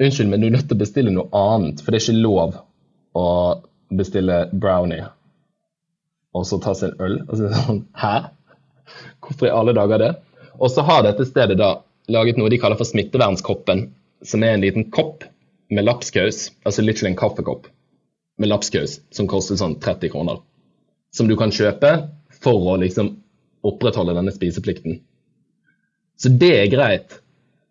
Unnskyld, 0.04 0.32
men 0.32 0.42
du 0.42 0.48
er 0.48 0.56
nødt 0.56 0.66
til 0.68 0.76
å 0.76 0.82
bestille 0.82 1.12
noe 1.14 1.30
annet, 1.38 1.84
for 1.84 1.94
det 1.94 2.00
er 2.00 2.04
ikke 2.08 2.24
lov 2.26 2.56
å 3.16 3.28
bestille 3.94 4.40
brownie 4.52 5.06
og 6.34 6.48
så 6.50 6.60
ta 6.62 6.74
seg 6.78 6.94
en 6.94 7.06
øl. 7.06 7.18
Og 7.28 7.38
så 7.38 7.48
sier 7.48 7.66
sånn 7.68 7.82
Hæ? 8.04 8.14
Hvorfor 9.24 9.48
i 9.48 9.54
alle 9.54 9.76
dager 9.78 10.02
det? 10.02 10.12
Og 10.60 10.72
så 10.72 10.84
har 10.86 11.06
dette 11.06 11.26
stedet 11.28 11.58
da 11.60 11.76
laget 12.12 12.40
noe 12.40 12.52
de 12.52 12.60
kaller 12.60 12.80
for 12.80 12.90
smittevernskoppen, 12.90 13.88
som 14.24 14.44
er 14.44 14.56
en 14.56 14.64
liten 14.64 14.90
kopp 14.92 15.24
med 15.74 15.86
lapskaus, 15.86 16.52
altså 16.68 16.84
litt 16.84 17.00
til 17.02 17.10
en 17.10 17.20
kaffekopp 17.20 17.68
med 18.42 18.50
lapskaus 18.50 19.00
som 19.14 19.30
koster 19.30 19.60
sånn 19.60 19.78
30 19.82 20.12
kroner. 20.14 20.42
Som 21.14 21.30
du 21.30 21.36
kan 21.38 21.54
kjøpe 21.54 21.94
for 22.44 22.74
å 22.74 22.78
liksom 22.82 23.14
opprettholde 23.64 24.16
denne 24.18 24.34
spiseplikten. 24.36 25.00
Så 26.20 26.30
det 26.30 26.52
er 26.58 26.72
greit. 26.72 27.20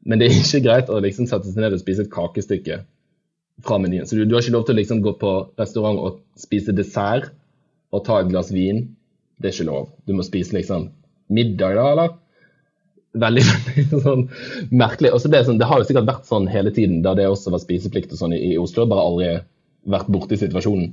Men 0.07 0.19
det 0.19 0.29
er 0.29 0.41
ikke 0.41 0.63
greit 0.65 0.91
å 0.91 1.01
liksom 1.03 1.29
sette 1.31 1.51
seg 1.51 1.63
ned 1.63 1.77
og 1.77 1.83
spise 1.83 2.07
et 2.07 2.13
kakestykke 2.13 2.81
fra 3.63 3.79
menyen. 3.79 4.09
Så 4.09 4.17
du, 4.17 4.25
du 4.27 4.35
har 4.35 4.43
ikke 4.43 4.57
lov 4.57 4.67
til 4.67 4.77
å 4.77 4.81
liksom 4.81 5.03
gå 5.05 5.15
på 5.21 5.35
restaurant 5.61 6.01
og 6.01 6.23
spise 6.41 6.75
dessert 6.75 7.31
og 7.93 8.05
ta 8.07 8.19
et 8.21 8.31
glass 8.33 8.51
vin. 8.55 8.87
Det 9.39 9.51
er 9.51 9.57
ikke 9.57 9.69
lov. 9.69 9.93
Du 10.09 10.15
må 10.17 10.25
spise 10.27 10.57
liksom 10.57 10.89
middag, 11.33 11.77
da, 11.79 11.87
eller? 11.93 12.17
Veldig, 13.13 13.45
veldig 13.69 14.03
sånn 14.03 14.27
merkelig. 14.73 15.13
Også 15.13 15.31
det, 15.33 15.45
sånn, 15.47 15.61
det, 15.61 15.69
har 15.69 15.81
jo 15.81 15.89
sikkert 15.89 16.09
vært 16.09 16.29
sånn 16.29 16.49
hele 16.51 16.73
tiden 16.75 17.03
da 17.05 17.15
det 17.19 17.29
også 17.29 17.53
var 17.53 17.63
spiseplikt 17.63 18.15
og 18.15 18.23
sånn 18.23 18.37
i, 18.37 18.43
i 18.53 18.61
Oslo. 18.61 18.87
Bare 18.89 19.07
aldri 19.07 19.33
vært 19.93 20.13
borti 20.13 20.39
situasjonen. 20.41 20.93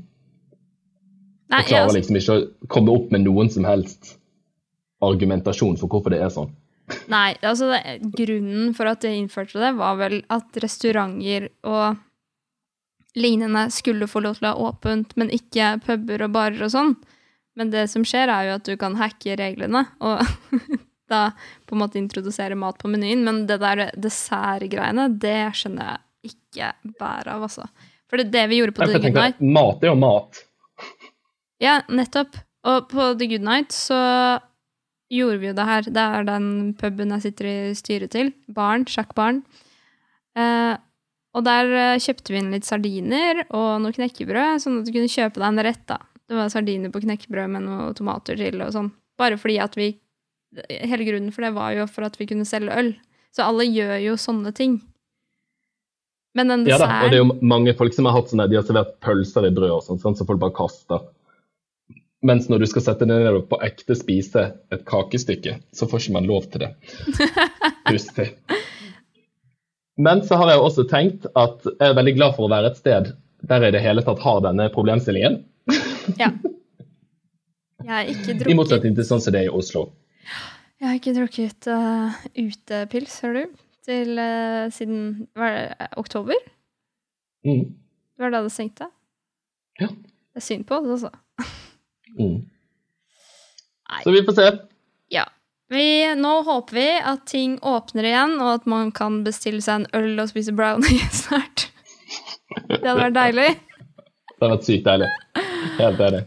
Nei, 1.49 1.61
og 1.63 1.69
klarer 1.69 1.87
altså... 1.87 1.97
liksom 1.97 2.19
ikke 2.19 2.35
å 2.35 2.71
komme 2.75 2.95
opp 2.95 3.13
med 3.13 3.25
noen 3.25 3.49
som 3.53 3.65
helst 3.65 4.15
argumentasjon 5.05 5.79
for 5.79 5.91
hvorfor 5.91 6.13
det 6.13 6.19
er 6.25 6.33
sånn. 6.33 6.51
Nei, 7.13 7.37
altså 7.45 7.69
det, 7.71 7.99
grunnen 8.17 8.73
for 8.77 8.89
at 8.89 9.05
jeg 9.05 9.21
innførte 9.21 9.61
det, 9.61 9.73
var 9.79 9.97
vel 10.01 10.19
at 10.33 10.59
restauranter 10.61 11.49
og 11.69 11.99
lignende 13.17 13.67
skulle 13.73 14.09
få 14.09 14.21
lov 14.25 14.37
til 14.37 14.49
å 14.49 14.53
ha 14.53 14.69
åpent, 14.69 15.15
men 15.17 15.31
ikke 15.33 15.77
puber 15.85 16.27
og 16.27 16.35
barer 16.35 16.67
og 16.67 16.73
sånn. 16.73 16.93
Men 17.57 17.71
det 17.73 17.87
som 17.91 18.05
skjer, 18.07 18.29
er 18.31 18.49
jo 18.49 18.59
at 18.59 18.67
du 18.69 18.75
kan 18.79 18.95
hacke 18.99 19.37
reglene 19.39 19.87
og 20.05 20.21
da 21.11 21.21
på 21.67 21.75
en 21.75 21.83
måte 21.83 21.99
introdusere 22.01 22.57
mat 22.59 22.79
på 22.81 22.91
menyen. 22.91 23.23
Men 23.27 23.45
det 23.49 23.59
der 23.63 23.87
dessertgreiene, 23.99 25.09
det 25.21 25.39
skjønner 25.59 25.93
jeg 25.93 26.33
ikke 26.33 26.73
bæret 26.99 27.31
av, 27.35 27.47
altså. 27.47 27.67
For 28.09 28.19
det, 28.21 28.31
det 28.33 28.47
vi 28.49 28.59
gjorde 28.59 28.75
på 28.75 28.87
The 28.89 28.99
Good 28.99 29.15
Night 29.15 29.41
Mat 29.43 29.83
er 29.85 29.91
jo 29.91 29.97
mat. 30.01 30.43
Ja, 31.61 31.79
nettopp. 31.91 32.39
Og 32.67 32.89
på 32.91 33.13
The 33.19 33.27
Good 33.29 33.45
Night 33.45 33.75
så 33.75 33.99
gjorde 35.13 35.39
vi 35.41 35.49
jo 35.49 35.55
det 35.57 35.65
her. 35.69 35.87
Det 35.87 36.03
er 36.03 36.27
den 36.27 36.49
puben 36.79 37.13
jeg 37.15 37.25
sitter 37.27 37.49
i 37.49 37.57
styret 37.77 38.13
til. 38.15 38.31
Barn. 38.53 38.85
Sjakkbarn. 38.89 39.43
Eh, 40.37 40.75
og 41.37 41.45
der 41.45 41.71
eh, 41.77 42.01
kjøpte 42.01 42.33
vi 42.33 42.41
inn 42.41 42.53
litt 42.53 42.67
sardiner 42.67 43.43
og 43.47 43.81
noe 43.83 43.93
knekkebrød, 43.95 44.63
sånn 44.63 44.79
at 44.79 44.87
du 44.87 44.93
kunne 44.95 45.11
kjøpe 45.11 45.41
deg 45.41 45.47
en 45.51 45.63
rett. 45.69 45.83
da. 45.89 45.99
Det 46.29 46.37
var 46.37 46.51
sardiner 46.53 46.93
på 46.93 47.01
knekkebrød 47.05 47.53
med 47.55 47.65
noen 47.65 47.97
tomater 47.97 48.37
til 48.39 48.61
og 48.65 48.73
sånn. 48.75 48.91
Bare 49.19 49.37
fordi 49.41 49.59
at 49.61 49.77
vi 49.77 49.91
Hele 50.69 51.05
grunnen 51.05 51.33
for 51.35 51.45
det 51.45 51.53
var 51.55 51.75
jo 51.77 51.85
for 51.89 52.07
at 52.07 52.17
vi 52.19 52.27
kunne 52.29 52.47
selge 52.47 52.73
øl. 52.73 52.93
Så 53.35 53.45
alle 53.45 53.67
gjør 53.69 53.99
jo 54.01 54.15
sånne 54.17 54.53
ting. 54.57 54.79
Men 56.37 56.53
en 56.53 56.65
dessert 56.65 56.85
Ja 56.85 56.87
da, 56.89 57.05
og 57.05 57.11
det 57.11 57.19
er 57.19 57.23
jo 57.23 57.47
mange 57.51 57.73
folk 57.77 57.93
som 57.95 58.07
har 58.09 58.15
hatt 58.17 58.31
sånne, 58.31 58.47
de 58.49 58.57
har 58.57 58.65
servert 58.65 58.97
pølser 59.03 59.49
i 59.49 59.53
brød 59.53 59.75
og 59.75 59.85
sånn, 59.85 60.01
sånn 60.01 60.17
så 60.17 60.25
folk 60.29 60.41
bare 60.41 60.55
kaster. 60.57 61.05
Mens 62.25 62.49
når 62.51 62.63
du 62.63 62.67
skal 62.69 62.83
sette 62.83 63.07
deg 63.07 63.13
ned 63.13 63.37
og 63.37 63.45
på 63.51 63.59
ekte 63.63 63.95
spise 63.95 64.49
et 64.73 64.83
kakestykke, 64.89 65.55
så 65.71 65.87
får 65.89 66.03
ikke 66.03 66.15
man 66.17 66.27
lov 66.29 66.49
til 66.51 66.65
det. 66.65 66.73
Pussig. 67.87 68.33
Men 69.99 70.21
så 70.27 70.39
har 70.39 70.53
jeg 70.53 70.63
også 70.63 70.85
tenkt 70.89 71.27
at 71.39 71.65
jeg 71.69 71.85
er 71.89 71.97
veldig 71.97 72.15
glad 72.17 72.35
for 72.35 72.47
å 72.47 72.51
være 72.51 72.71
et 72.71 72.79
sted 72.79 73.11
der 73.49 73.63
jeg 73.63 73.71
i 73.71 73.75
det 73.77 73.83
hele 73.83 74.03
tatt 74.03 74.19
har 74.23 74.41
denne 74.43 74.67
problemstillingen. 74.73 75.41
ja. 76.19 76.33
Jeg 77.79 77.95
har 77.95 78.09
ikke 78.11 78.33
drukket 78.35 78.51
I 78.51 78.55
motsetning 78.59 78.95
til 78.97 79.05
sånn 79.07 79.21
som 79.23 79.33
det 79.33 79.39
er 79.39 79.47
i 79.47 79.51
Oslo. 79.55 79.85
Jeg 80.79 80.87
har 80.87 80.99
ikke 80.99 81.15
drukket 81.17 81.67
uh, 81.67 82.19
utepils, 82.39 83.17
hører 83.25 83.49
du, 83.49 83.57
til 83.87 84.13
uh, 84.15 84.69
siden 84.71 85.27
var 85.35 85.55
det, 85.55 85.89
oktober. 85.99 86.39
Mm. 87.43 87.65
Det 88.15 88.23
var 88.23 88.31
da 88.35 88.43
det 88.45 88.53
stengte. 88.53 88.87
Ja. 89.79 89.89
Det 89.89 90.39
er 90.39 90.45
synd 90.45 90.63
på 90.69 90.79
oss, 90.79 91.03
altså. 91.03 91.11
Mm. 92.15 92.47
Så 94.03 94.13
vi 94.13 94.23
får 94.25 94.37
se. 94.37 94.47
Ja. 95.11 95.25
Vi, 95.69 95.85
nå 96.17 96.33
håper 96.47 96.79
vi 96.79 96.87
at 97.11 97.27
ting 97.29 97.59
åpner 97.65 98.07
igjen, 98.09 98.39
og 98.41 98.55
at 98.59 98.69
man 98.69 98.93
kan 98.95 99.21
bestille 99.27 99.61
seg 99.61 99.83
en 99.83 99.87
øl 99.99 100.23
og 100.23 100.31
spise 100.31 100.55
brownie 100.55 101.11
snart. 101.21 101.67
Det 102.69 102.81
hadde 102.81 102.99
vært 103.03 103.17
deilig. 103.19 103.49
Det 103.59 104.41
hadde 104.41 104.53
vært 104.55 104.67
sykt 104.67 104.87
deilig. 104.87 105.09
Helt 105.79 106.05
enig. 106.07 106.23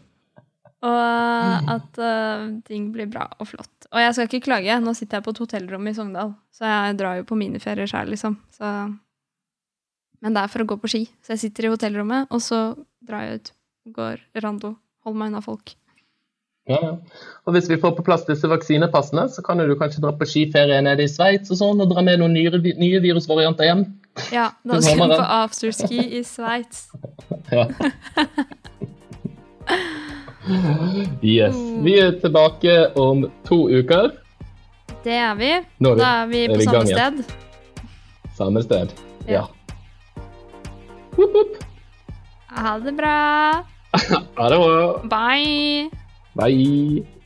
Og 0.82 1.70
at 1.76 2.02
uh, 2.02 2.48
ting 2.66 2.90
blir 2.94 3.08
bra 3.10 3.28
og 3.38 3.48
flott. 3.52 3.71
Og 3.92 4.00
jeg 4.00 4.16
skal 4.16 4.28
ikke 4.28 4.46
klage. 4.46 4.78
Nå 4.80 4.94
sitter 4.96 5.18
jeg 5.18 5.26
på 5.26 5.34
et 5.34 5.42
hotellrom 5.44 5.88
i 5.88 5.94
Sogndal, 5.96 6.34
så 6.54 6.68
jeg 6.68 6.98
drar 7.00 7.20
jo 7.20 7.26
på 7.28 7.38
miniferier 7.38 7.90
sjøl, 7.90 8.12
liksom. 8.14 8.38
Så... 8.56 8.70
Men 10.22 10.36
det 10.36 10.44
er 10.44 10.50
for 10.52 10.62
å 10.62 10.68
gå 10.70 10.76
på 10.78 10.88
ski. 10.88 11.02
Så 11.24 11.34
jeg 11.34 11.48
sitter 11.48 11.66
i 11.66 11.70
hotellrommet, 11.72 12.30
og 12.30 12.42
så 12.44 12.58
drar 13.02 13.26
jeg 13.26 13.40
ut. 13.40 13.54
Går 13.96 14.20
rando. 14.44 14.76
Holder 15.02 15.18
meg 15.18 15.32
unna 15.32 15.40
folk. 15.42 15.72
Ja, 16.70 16.76
ja. 16.78 16.92
Og 17.42 17.56
hvis 17.56 17.66
vi 17.66 17.80
får 17.82 17.96
på 17.96 18.04
plass 18.06 18.22
disse 18.28 18.46
vaksinepassene, 18.46 19.24
så 19.34 19.42
kan 19.42 19.58
du 19.58 19.74
kanskje 19.78 20.04
dra 20.04 20.12
på 20.14 20.28
skiferie 20.30 20.78
nede 20.86 21.02
i 21.02 21.10
Sveits 21.10 21.50
og 21.50 21.58
sånn, 21.58 21.82
og 21.82 21.90
dra 21.90 22.06
med 22.06 22.22
noen 22.22 22.38
nye, 22.38 22.54
nye 22.78 23.02
virusvarianter 23.02 23.66
hjem. 23.66 23.82
Ja, 24.30 24.52
da 24.68 24.78
skal 24.78 25.00
vi 25.00 25.16
på 25.16 25.26
afterski 25.40 26.04
i 26.20 26.22
Sveits. 26.26 26.86
Ja. 27.52 27.66
Yes. 31.22 31.56
Vi 31.84 31.94
er 32.00 32.12
tilbake 32.22 32.74
om 32.98 33.24
to 33.46 33.68
uker. 33.70 34.10
Det 35.02 35.16
er 35.18 35.34
vi. 35.38 35.50
Nå 35.82 35.94
er 35.94 36.00
Da 36.00 36.10
er 36.22 36.30
vi 36.30 36.44
er 36.44 36.52
på 36.52 36.58
vi 36.60 36.66
samme 36.68 36.86
sted. 36.86 37.24
Samme 38.38 38.62
sted. 38.62 38.94
Ja. 39.26 39.32
Ja. 39.32 39.46
Woop, 41.16 41.34
woop. 41.34 41.58
Ha 42.52 42.78
det 42.84 42.96
bra. 42.96 43.16
Ha 44.38 44.48
det 44.48 44.60
bra. 44.60 44.86
Bye. 45.12 45.90
Bye. 46.34 47.21